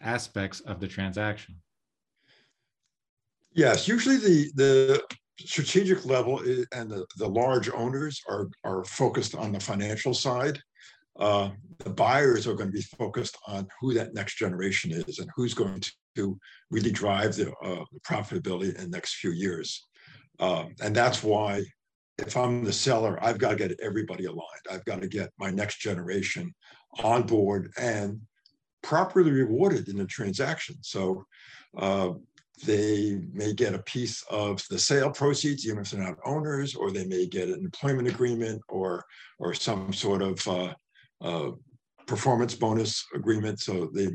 aspects 0.00 0.60
of 0.60 0.80
the 0.80 0.88
transaction. 0.88 1.56
Yes, 3.52 3.86
usually 3.86 4.16
the 4.16 4.50
the 4.54 5.02
strategic 5.38 6.06
level 6.06 6.38
and 6.72 6.90
the, 6.90 7.06
the 7.18 7.28
large 7.28 7.68
owners 7.70 8.20
are 8.28 8.48
are 8.64 8.84
focused 8.84 9.34
on 9.34 9.52
the 9.52 9.60
financial 9.60 10.14
side. 10.14 10.58
Uh, 11.18 11.50
the 11.78 11.90
buyers 11.90 12.46
are 12.46 12.54
going 12.54 12.68
to 12.68 12.76
be 12.76 12.82
focused 12.82 13.36
on 13.46 13.66
who 13.80 13.94
that 13.94 14.14
next 14.14 14.36
generation 14.36 14.92
is 14.92 15.18
and 15.18 15.30
who's 15.34 15.54
going 15.54 15.80
to 16.14 16.38
really 16.70 16.90
drive 16.90 17.34
the, 17.36 17.50
uh, 17.62 17.84
the 17.92 18.00
profitability 18.00 18.74
in 18.74 18.90
the 18.90 18.96
next 18.96 19.14
few 19.14 19.30
years. 19.30 19.86
Uh, 20.38 20.66
and 20.82 20.94
that's 20.94 21.22
why 21.22 21.62
if 22.18 22.36
I'm 22.36 22.64
the 22.64 22.72
seller, 22.72 23.18
I've 23.22 23.38
got 23.38 23.50
to 23.50 23.56
get 23.56 23.80
everybody 23.80 24.24
aligned. 24.24 24.66
I've 24.70 24.84
got 24.84 25.00
to 25.02 25.08
get 25.08 25.30
my 25.38 25.50
next 25.50 25.80
generation 25.80 26.54
on 27.02 27.24
board 27.24 27.72
and 27.78 28.20
properly 28.82 29.30
rewarded 29.30 29.88
in 29.88 29.96
the 29.96 30.06
transaction. 30.06 30.76
So 30.80 31.26
uh, 31.76 32.10
they 32.64 33.20
may 33.32 33.52
get 33.52 33.74
a 33.74 33.82
piece 33.82 34.24
of 34.30 34.62
the 34.70 34.78
sale 34.78 35.10
proceeds, 35.10 35.66
even 35.66 35.80
if 35.80 35.90
they're 35.90 36.02
not 36.02 36.16
owners, 36.24 36.74
or 36.74 36.90
they 36.90 37.04
may 37.06 37.26
get 37.26 37.48
an 37.48 37.64
employment 37.64 38.08
agreement 38.08 38.62
or 38.68 39.04
or 39.38 39.52
some 39.52 39.92
sort 39.92 40.22
of 40.22 40.48
uh, 40.48 40.72
uh, 41.20 41.50
performance 42.06 42.54
bonus 42.54 43.04
agreement. 43.14 43.60
So 43.60 43.90
they 43.92 44.08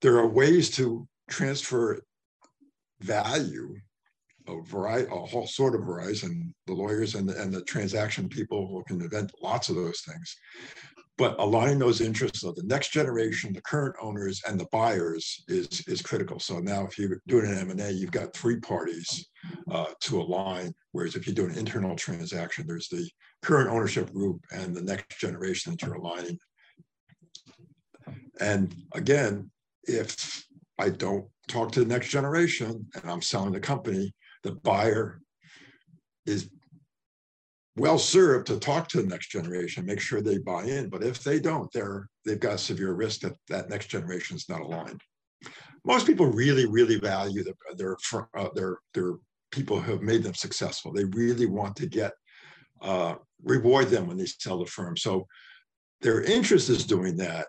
there 0.00 0.16
are 0.18 0.28
ways 0.28 0.70
to 0.76 1.06
transfer 1.28 2.00
value 3.00 3.74
a 4.46 4.60
variety, 4.62 5.08
a 5.10 5.16
whole 5.16 5.46
sort 5.46 5.74
of 5.74 5.84
horizon. 5.84 6.54
The 6.66 6.74
lawyers 6.74 7.14
and 7.14 7.28
the, 7.28 7.40
and 7.40 7.52
the 7.52 7.62
transaction 7.64 8.28
people 8.28 8.66
who 8.68 8.82
can 8.84 9.00
invent 9.00 9.32
lots 9.42 9.68
of 9.68 9.76
those 9.76 10.00
things 10.00 10.36
but 11.16 11.36
aligning 11.38 11.78
those 11.78 12.00
interests 12.00 12.42
of 12.42 12.56
the 12.56 12.62
next 12.64 12.92
generation, 12.92 13.52
the 13.52 13.62
current 13.62 13.94
owners, 14.00 14.42
and 14.48 14.58
the 14.58 14.66
buyers 14.72 15.44
is 15.48 15.84
is 15.86 16.02
critical. 16.02 16.40
So 16.40 16.58
now, 16.58 16.86
if 16.86 16.98
you're 16.98 17.20
doing 17.28 17.46
an 17.46 17.58
M 17.58 17.70
and 17.70 17.80
A, 17.80 17.92
you've 17.92 18.10
got 18.10 18.34
three 18.34 18.58
parties 18.58 19.28
uh, 19.70 19.86
to 20.00 20.20
align. 20.20 20.74
Whereas 20.92 21.14
if 21.14 21.26
you 21.26 21.32
do 21.32 21.46
an 21.46 21.56
internal 21.56 21.94
transaction, 21.94 22.66
there's 22.66 22.88
the 22.88 23.08
current 23.42 23.70
ownership 23.70 24.12
group 24.12 24.44
and 24.52 24.74
the 24.74 24.82
next 24.82 25.18
generation 25.20 25.72
that 25.72 25.82
you're 25.82 25.94
aligning. 25.94 26.38
And 28.40 28.74
again, 28.94 29.50
if 29.84 30.44
I 30.78 30.88
don't 30.88 31.26
talk 31.46 31.70
to 31.72 31.80
the 31.80 31.86
next 31.86 32.08
generation 32.08 32.86
and 32.94 33.10
I'm 33.10 33.22
selling 33.22 33.52
the 33.52 33.60
company, 33.60 34.12
the 34.44 34.52
buyer 34.52 35.20
is 36.26 36.48
well 37.76 37.98
served 37.98 38.46
to 38.46 38.58
talk 38.58 38.88
to 38.88 39.02
the 39.02 39.08
next 39.08 39.30
generation, 39.30 39.84
make 39.84 40.00
sure 40.00 40.20
they 40.20 40.38
buy 40.38 40.64
in. 40.64 40.88
But 40.88 41.02
if 41.02 41.24
they 41.24 41.40
don't, 41.40 41.70
they're 41.72 42.08
they've 42.24 42.38
got 42.38 42.54
a 42.54 42.58
severe 42.58 42.92
risk 42.92 43.20
that 43.20 43.34
that 43.48 43.68
next 43.68 43.88
generation 43.88 44.36
is 44.36 44.48
not 44.48 44.60
aligned. 44.60 45.00
Most 45.84 46.06
people 46.06 46.26
really, 46.26 46.66
really 46.66 46.98
value 46.98 47.42
the, 47.42 47.54
their 47.76 47.96
uh, 48.36 48.48
their 48.54 48.78
their 48.92 49.14
people 49.50 49.80
who 49.80 49.92
have 49.92 50.02
made 50.02 50.22
them 50.22 50.34
successful. 50.34 50.92
They 50.92 51.04
really 51.04 51.46
want 51.46 51.76
to 51.76 51.86
get 51.86 52.12
uh, 52.80 53.16
reward 53.42 53.88
them 53.88 54.06
when 54.06 54.16
they 54.16 54.26
sell 54.26 54.58
the 54.58 54.66
firm. 54.66 54.96
So 54.96 55.26
their 56.00 56.22
interest 56.22 56.68
is 56.68 56.86
doing 56.86 57.16
that, 57.16 57.46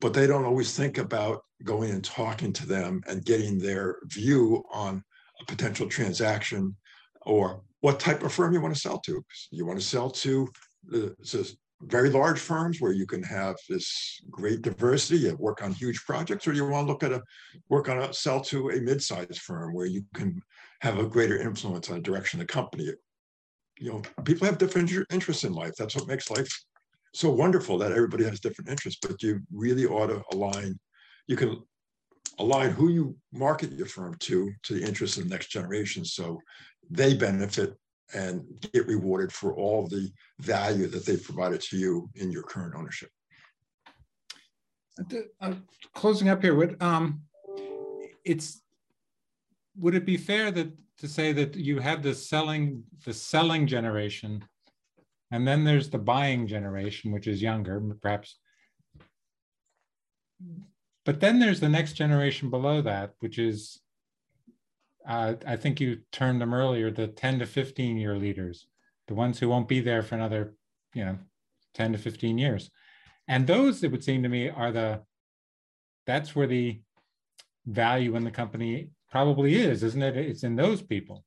but 0.00 0.12
they 0.12 0.26
don't 0.26 0.44
always 0.44 0.76
think 0.76 0.98
about 0.98 1.42
going 1.64 1.90
and 1.90 2.04
talking 2.04 2.52
to 2.52 2.66
them 2.66 3.02
and 3.08 3.24
getting 3.24 3.58
their 3.58 3.96
view 4.06 4.62
on 4.72 5.02
a 5.44 5.52
potential 5.52 5.88
transaction 5.88 6.74
or 7.22 7.62
what 7.80 8.00
type 8.00 8.22
of 8.22 8.32
firm 8.32 8.52
you 8.52 8.60
want 8.60 8.74
to 8.74 8.80
sell 8.80 8.98
to. 9.00 9.24
You 9.50 9.66
want 9.66 9.78
to 9.78 9.84
sell 9.84 10.10
to 10.10 10.48
the 10.86 11.14
very 11.82 12.08
large 12.08 12.38
firms 12.38 12.80
where 12.80 12.92
you 12.92 13.06
can 13.06 13.22
have 13.22 13.56
this 13.68 14.20
great 14.30 14.62
diversity, 14.62 15.20
you 15.20 15.36
work 15.36 15.62
on 15.62 15.72
huge 15.72 16.02
projects, 16.06 16.46
or 16.46 16.52
you 16.52 16.66
want 16.66 16.86
to 16.86 16.92
look 16.92 17.02
at 17.02 17.12
a 17.12 17.22
work 17.68 17.88
on 17.88 17.98
a 17.98 18.12
sell 18.12 18.40
to 18.40 18.70
a 18.70 18.80
mid-sized 18.80 19.38
firm 19.38 19.74
where 19.74 19.86
you 19.86 20.02
can 20.14 20.40
have 20.80 20.98
a 20.98 21.06
greater 21.06 21.38
influence 21.38 21.90
on 21.90 21.96
the 21.96 22.02
direction 22.02 22.40
of 22.40 22.46
the 22.46 22.52
company. 22.52 22.90
You 23.78 23.92
know, 23.92 24.02
people 24.24 24.46
have 24.46 24.58
different 24.58 24.90
interests 25.10 25.44
in 25.44 25.52
life. 25.52 25.72
That's 25.78 25.96
what 25.96 26.06
makes 26.06 26.30
life 26.30 26.48
so 27.12 27.30
wonderful 27.30 27.76
that 27.78 27.92
everybody 27.92 28.24
has 28.24 28.40
different 28.40 28.70
interests, 28.70 29.00
but 29.06 29.22
you 29.22 29.40
really 29.52 29.86
ought 29.86 30.08
to 30.08 30.22
align. 30.32 30.78
You 31.26 31.36
can 31.36 31.62
align 32.38 32.70
who 32.70 32.88
you 32.88 33.16
market 33.32 33.72
your 33.72 33.86
firm 33.86 34.14
to 34.20 34.52
to 34.62 34.74
the 34.74 34.84
interests 34.84 35.16
of 35.16 35.24
the 35.24 35.30
next 35.30 35.48
generation. 35.48 36.04
So 36.04 36.40
they 36.90 37.14
benefit 37.14 37.76
and 38.14 38.44
get 38.72 38.86
rewarded 38.86 39.32
for 39.32 39.54
all 39.54 39.86
the 39.86 40.10
value 40.40 40.86
that 40.88 41.04
they've 41.06 41.22
provided 41.22 41.60
to 41.62 41.76
you 41.76 42.08
in 42.16 42.30
your 42.30 42.42
current 42.42 42.74
ownership. 42.76 43.10
Uh, 45.40 45.54
closing 45.94 46.28
up 46.28 46.42
here, 46.42 46.54
would 46.54 46.80
um, 46.80 47.22
it's 48.24 48.62
would 49.76 49.94
it 49.94 50.06
be 50.06 50.16
fair 50.16 50.50
that 50.52 50.70
to 50.98 51.08
say 51.08 51.32
that 51.32 51.56
you 51.56 51.80
have 51.80 52.02
the 52.02 52.14
selling 52.14 52.84
the 53.04 53.12
selling 53.12 53.66
generation, 53.66 54.44
and 55.32 55.46
then 55.46 55.64
there's 55.64 55.90
the 55.90 55.98
buying 55.98 56.46
generation, 56.46 57.10
which 57.10 57.26
is 57.26 57.42
younger, 57.42 57.80
perhaps. 58.00 58.38
But 61.04 61.20
then 61.20 61.38
there's 61.38 61.60
the 61.60 61.68
next 61.68 61.94
generation 61.94 62.50
below 62.50 62.80
that, 62.82 63.14
which 63.20 63.38
is 63.38 63.80
uh, 65.06 65.34
I 65.46 65.56
think 65.56 65.80
you 65.80 65.98
termed 66.12 66.40
them 66.40 66.54
earlier, 66.54 66.90
the 66.90 67.08
10 67.08 67.40
to 67.40 67.46
15 67.46 67.96
year 67.96 68.16
leaders, 68.16 68.66
the 69.06 69.14
ones 69.14 69.38
who 69.38 69.48
won't 69.48 69.68
be 69.68 69.80
there 69.80 70.02
for 70.02 70.14
another, 70.14 70.54
you 70.94 71.04
know, 71.04 71.18
10 71.74 71.92
to 71.92 71.98
15 71.98 72.38
years. 72.38 72.70
And 73.28 73.46
those, 73.46 73.82
it 73.82 73.90
would 73.90 74.04
seem 74.04 74.22
to 74.22 74.28
me, 74.28 74.48
are 74.48 74.72
the, 74.72 75.02
that's 76.06 76.34
where 76.34 76.46
the 76.46 76.80
value 77.66 78.16
in 78.16 78.24
the 78.24 78.30
company 78.30 78.90
probably 79.10 79.56
is, 79.56 79.82
isn't 79.82 80.02
it? 80.02 80.16
It's 80.16 80.42
in 80.42 80.56
those 80.56 80.82
people. 80.82 81.24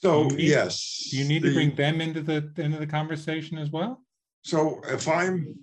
So 0.00 0.24
you 0.24 0.36
need, 0.36 0.48
yes, 0.48 1.12
you 1.12 1.24
need 1.24 1.42
the, 1.42 1.48
to 1.48 1.54
bring 1.54 1.74
them 1.76 2.00
into 2.00 2.22
the 2.22 2.50
into 2.56 2.78
the 2.78 2.86
conversation 2.88 3.56
as 3.56 3.70
well. 3.70 4.02
So 4.42 4.80
if 4.88 5.06
I'm 5.06 5.54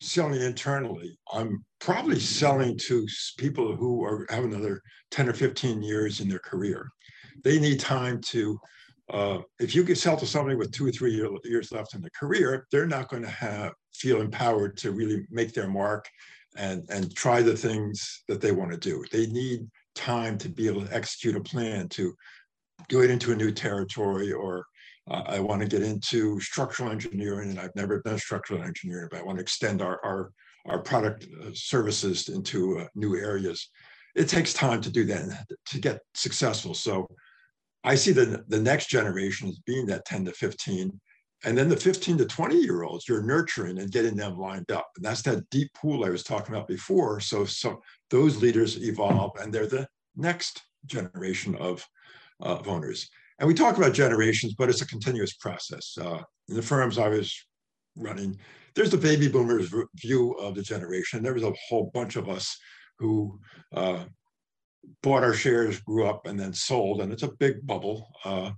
selling 0.00 0.42
internally. 0.42 1.18
I'm 1.32 1.64
probably 1.80 2.20
selling 2.20 2.78
to 2.86 3.06
people 3.38 3.74
who 3.76 4.04
are 4.04 4.26
have 4.30 4.44
another 4.44 4.82
10 5.10 5.28
or 5.28 5.32
15 5.32 5.82
years 5.82 6.20
in 6.20 6.28
their 6.28 6.38
career. 6.38 6.88
They 7.44 7.58
need 7.58 7.80
time 7.80 8.20
to, 8.22 8.58
uh, 9.10 9.38
if 9.58 9.74
you 9.74 9.84
could 9.84 9.98
sell 9.98 10.16
to 10.16 10.26
somebody 10.26 10.56
with 10.56 10.72
two 10.72 10.86
or 10.86 10.92
three 10.92 11.12
year, 11.12 11.28
years 11.44 11.72
left 11.72 11.94
in 11.94 12.00
their 12.00 12.10
career, 12.18 12.66
they're 12.70 12.86
not 12.86 13.08
going 13.08 13.22
to 13.22 13.28
have 13.28 13.72
feel 13.94 14.20
empowered 14.20 14.76
to 14.76 14.92
really 14.92 15.26
make 15.30 15.54
their 15.54 15.68
mark 15.68 16.06
and, 16.56 16.84
and 16.90 17.14
try 17.14 17.42
the 17.42 17.56
things 17.56 18.22
that 18.28 18.40
they 18.40 18.52
want 18.52 18.70
to 18.70 18.76
do. 18.76 19.04
They 19.10 19.26
need 19.26 19.66
time 19.94 20.36
to 20.38 20.48
be 20.48 20.66
able 20.66 20.84
to 20.84 20.94
execute 20.94 21.36
a 21.36 21.40
plan 21.40 21.88
to 21.90 22.14
do 22.88 23.02
it 23.02 23.10
into 23.10 23.32
a 23.32 23.36
new 23.36 23.50
territory 23.50 24.32
or 24.32 24.66
uh, 25.10 25.22
I 25.26 25.40
want 25.40 25.62
to 25.62 25.68
get 25.68 25.82
into 25.82 26.40
structural 26.40 26.90
engineering, 26.90 27.50
and 27.50 27.60
I've 27.60 27.76
never 27.76 28.02
done 28.02 28.18
structural 28.18 28.62
engineering, 28.62 29.08
but 29.10 29.20
I 29.20 29.22
want 29.22 29.38
to 29.38 29.42
extend 29.42 29.82
our 29.82 30.04
our, 30.04 30.32
our 30.66 30.80
product 30.80 31.26
uh, 31.42 31.50
services 31.52 32.28
into 32.28 32.78
uh, 32.78 32.88
new 32.94 33.16
areas. 33.16 33.70
It 34.14 34.28
takes 34.28 34.52
time 34.52 34.80
to 34.80 34.90
do 34.90 35.04
that 35.04 35.46
to 35.66 35.78
get 35.78 36.00
successful. 36.14 36.72
So 36.74 37.06
I 37.86 37.94
see 37.94 38.10
the, 38.10 38.44
the 38.48 38.60
next 38.60 38.88
generation 38.88 39.48
as 39.48 39.60
being 39.60 39.86
that 39.86 40.04
10 40.06 40.24
to 40.24 40.32
15. 40.32 41.00
And 41.44 41.56
then 41.56 41.68
the 41.68 41.76
15 41.76 42.18
to 42.18 42.24
20 42.24 42.56
year 42.56 42.82
olds, 42.82 43.08
you're 43.08 43.22
nurturing 43.22 43.78
and 43.78 43.92
getting 43.92 44.16
them 44.16 44.36
lined 44.38 44.72
up. 44.72 44.88
And 44.96 45.04
that's 45.04 45.22
that 45.22 45.48
deep 45.50 45.72
pool 45.74 46.04
I 46.04 46.08
was 46.08 46.24
talking 46.24 46.54
about 46.54 46.66
before. 46.66 47.20
So, 47.20 47.44
so 47.44 47.80
those 48.10 48.42
leaders 48.42 48.82
evolve 48.82 49.32
and 49.40 49.52
they're 49.52 49.68
the 49.68 49.86
next 50.16 50.62
generation 50.86 51.54
of, 51.56 51.86
uh, 52.42 52.56
of 52.56 52.68
owners. 52.68 53.08
And 53.38 53.46
we 53.46 53.54
talk 53.54 53.76
about 53.76 53.92
generations, 53.92 54.54
but 54.54 54.68
it's 54.68 54.80
a 54.80 54.86
continuous 54.86 55.34
process. 55.34 55.96
Uh, 56.00 56.22
in 56.48 56.54
the 56.54 56.62
firms 56.62 56.98
I 56.98 57.08
was 57.08 57.34
running, 57.96 58.38
there's 58.74 58.90
the 58.90 58.96
baby 58.96 59.28
boomers 59.28 59.72
view 59.96 60.32
of 60.32 60.54
the 60.54 60.62
generation. 60.62 61.22
There 61.22 61.34
was 61.34 61.42
a 61.42 61.52
whole 61.68 61.90
bunch 61.92 62.16
of 62.16 62.28
us 62.28 62.56
who 62.98 63.38
uh, 63.74 64.04
bought 65.02 65.24
our 65.24 65.34
shares, 65.34 65.80
grew 65.80 66.06
up, 66.06 66.26
and 66.26 66.38
then 66.38 66.52
sold, 66.52 67.00
and 67.00 67.12
it's 67.12 67.22
a 67.22 67.32
big 67.38 67.66
bubble. 67.66 68.08
Uh, 68.24 68.52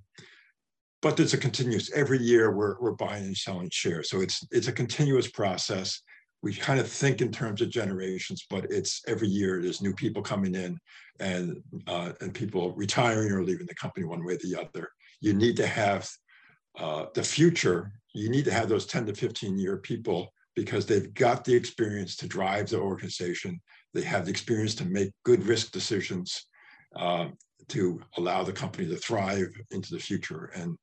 but 1.00 1.18
it's 1.20 1.34
a 1.34 1.38
continuous. 1.38 1.92
Every 1.92 2.18
year 2.18 2.52
we're 2.54 2.80
we're 2.80 2.92
buying 2.92 3.24
and 3.24 3.36
selling 3.36 3.70
shares, 3.70 4.10
so 4.10 4.20
it's 4.20 4.46
it's 4.50 4.68
a 4.68 4.72
continuous 4.72 5.30
process. 5.30 6.02
We 6.42 6.54
kind 6.54 6.78
of 6.78 6.88
think 6.88 7.20
in 7.20 7.32
terms 7.32 7.60
of 7.60 7.70
generations, 7.70 8.46
but 8.48 8.66
it's 8.70 9.02
every 9.08 9.28
year 9.28 9.60
there's 9.60 9.82
new 9.82 9.92
people 9.92 10.22
coming 10.22 10.54
in, 10.54 10.78
and 11.18 11.62
uh, 11.86 12.12
and 12.20 12.32
people 12.32 12.72
retiring 12.74 13.32
or 13.32 13.42
leaving 13.42 13.66
the 13.66 13.74
company 13.74 14.06
one 14.06 14.24
way 14.24 14.34
or 14.34 14.38
the 14.38 14.56
other. 14.60 14.88
You 15.20 15.34
need 15.34 15.56
to 15.56 15.66
have 15.66 16.08
uh, 16.78 17.06
the 17.14 17.22
future. 17.22 17.92
You 18.14 18.30
need 18.30 18.44
to 18.44 18.52
have 18.52 18.68
those 18.68 18.86
10 18.86 19.06
to 19.06 19.14
15 19.14 19.58
year 19.58 19.78
people 19.78 20.32
because 20.54 20.86
they've 20.86 21.12
got 21.14 21.44
the 21.44 21.54
experience 21.54 22.16
to 22.16 22.26
drive 22.26 22.68
the 22.68 22.78
organization. 22.78 23.60
They 23.94 24.02
have 24.02 24.24
the 24.24 24.30
experience 24.30 24.74
to 24.76 24.84
make 24.84 25.12
good 25.24 25.44
risk 25.46 25.72
decisions 25.72 26.46
uh, 26.96 27.28
to 27.68 28.00
allow 28.16 28.42
the 28.42 28.52
company 28.52 28.88
to 28.88 28.96
thrive 28.96 29.48
into 29.70 29.92
the 29.92 30.00
future. 30.00 30.50
And 30.54 30.76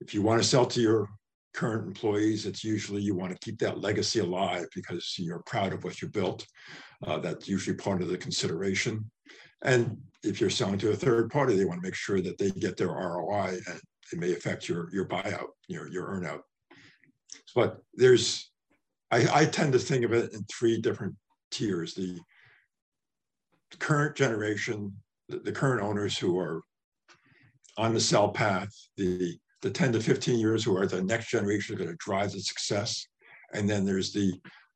if 0.00 0.12
you 0.12 0.22
want 0.22 0.42
to 0.42 0.48
sell 0.48 0.66
to 0.66 0.80
your 0.80 1.08
current 1.56 1.86
employees, 1.86 2.46
it's 2.46 2.62
usually 2.62 3.02
you 3.02 3.16
want 3.16 3.32
to 3.32 3.38
keep 3.38 3.58
that 3.58 3.80
legacy 3.80 4.20
alive 4.20 4.66
because 4.74 5.16
you're 5.18 5.42
proud 5.46 5.72
of 5.72 5.82
what 5.82 6.00
you 6.00 6.08
built. 6.08 6.46
Uh, 7.04 7.18
that's 7.18 7.48
usually 7.48 7.74
part 7.74 8.02
of 8.02 8.08
the 8.08 8.18
consideration. 8.18 9.10
And 9.62 9.96
if 10.22 10.40
you're 10.40 10.50
selling 10.50 10.78
to 10.78 10.90
a 10.90 10.96
third 10.96 11.30
party, 11.30 11.56
they 11.56 11.64
want 11.64 11.80
to 11.80 11.86
make 11.86 11.94
sure 11.94 12.20
that 12.20 12.38
they 12.38 12.50
get 12.50 12.76
their 12.76 12.88
ROI 12.88 13.58
and 13.68 13.80
it 14.12 14.18
may 14.18 14.32
affect 14.32 14.68
your, 14.68 14.88
your 14.92 15.08
buyout, 15.08 15.48
your, 15.66 15.88
your 15.88 16.08
earnout. 16.08 16.40
But 17.54 17.78
there's, 17.94 18.50
I, 19.10 19.40
I 19.40 19.44
tend 19.46 19.72
to 19.72 19.78
think 19.78 20.04
of 20.04 20.12
it 20.12 20.34
in 20.34 20.44
three 20.44 20.80
different 20.80 21.14
tiers. 21.50 21.94
The 21.94 22.20
current 23.78 24.14
generation, 24.14 24.94
the, 25.28 25.38
the 25.38 25.52
current 25.52 25.82
owners 25.82 26.18
who 26.18 26.38
are 26.38 26.60
on 27.78 27.94
the 27.94 28.00
sell 28.00 28.28
path, 28.28 28.70
the, 28.96 29.38
the 29.62 29.70
10 29.70 29.92
to 29.92 30.00
15 30.00 30.38
years 30.38 30.64
who 30.64 30.76
are 30.76 30.86
the 30.86 31.02
next 31.02 31.30
generation 31.30 31.74
are 31.74 31.78
going 31.78 31.90
to 31.90 31.96
drive 31.96 32.32
the 32.32 32.40
success. 32.40 33.06
And 33.52 33.68
then 33.68 33.84
there's 33.84 34.12
the, 34.12 34.32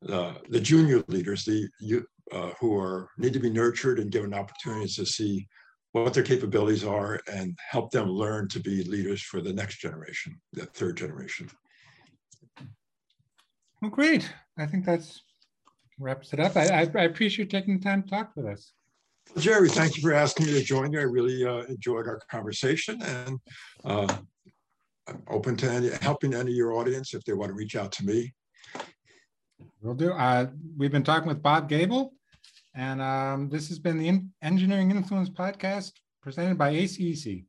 uh, 0.09 0.33
the 0.49 0.59
junior 0.59 1.03
leaders, 1.07 1.45
the 1.45 1.67
you, 1.79 2.05
uh, 2.31 2.51
who 2.59 2.77
are 2.77 3.09
need 3.17 3.33
to 3.33 3.39
be 3.39 3.49
nurtured 3.49 3.99
and 3.99 4.11
given 4.11 4.33
opportunities 4.33 4.95
to 4.95 5.05
see 5.05 5.47
what 5.91 6.13
their 6.13 6.23
capabilities 6.23 6.85
are 6.85 7.19
and 7.31 7.57
help 7.69 7.91
them 7.91 8.09
learn 8.09 8.47
to 8.47 8.59
be 8.59 8.83
leaders 8.85 9.21
for 9.21 9.41
the 9.41 9.51
next 9.51 9.79
generation, 9.79 10.39
the 10.53 10.65
third 10.67 10.95
generation. 10.95 11.49
Well, 13.81 13.91
great. 13.91 14.31
I 14.57 14.65
think 14.65 14.85
that's 14.85 15.21
wraps 15.99 16.33
it 16.33 16.39
up. 16.39 16.55
I, 16.55 16.67
I, 16.67 16.91
I 16.95 17.03
appreciate 17.03 17.45
you 17.45 17.59
taking 17.59 17.77
the 17.77 17.83
time 17.83 18.03
to 18.03 18.09
talk 18.09 18.31
with 18.35 18.45
us. 18.45 18.73
Jerry, 19.37 19.69
thank 19.69 19.95
you 19.95 20.01
for 20.01 20.13
asking 20.13 20.47
me 20.47 20.53
to 20.53 20.63
join 20.63 20.91
you. 20.91 20.99
I 20.99 21.03
really 21.03 21.45
uh, 21.45 21.63
enjoyed 21.63 22.07
our 22.07 22.19
conversation 22.29 23.01
and 23.01 23.39
uh, 23.85 24.17
I'm 25.07 25.23
open 25.27 25.55
to 25.57 25.71
any, 25.71 25.89
helping 26.01 26.33
any 26.33 26.51
of 26.51 26.57
your 26.57 26.73
audience 26.73 27.13
if 27.13 27.23
they 27.23 27.33
want 27.33 27.49
to 27.49 27.55
reach 27.55 27.75
out 27.75 27.91
to 27.93 28.05
me. 28.05 28.33
Will 29.81 29.95
do. 29.95 30.11
Uh, 30.11 30.47
we've 30.77 30.91
been 30.91 31.03
talking 31.03 31.27
with 31.27 31.41
Bob 31.41 31.67
Gable, 31.67 32.13
and 32.75 33.01
um, 33.01 33.49
this 33.49 33.67
has 33.69 33.79
been 33.79 33.97
the 33.97 34.07
In 34.07 34.31
Engineering 34.41 34.91
Influence 34.91 35.29
podcast 35.29 35.93
presented 36.21 36.57
by 36.57 36.73
ACEC. 36.73 37.45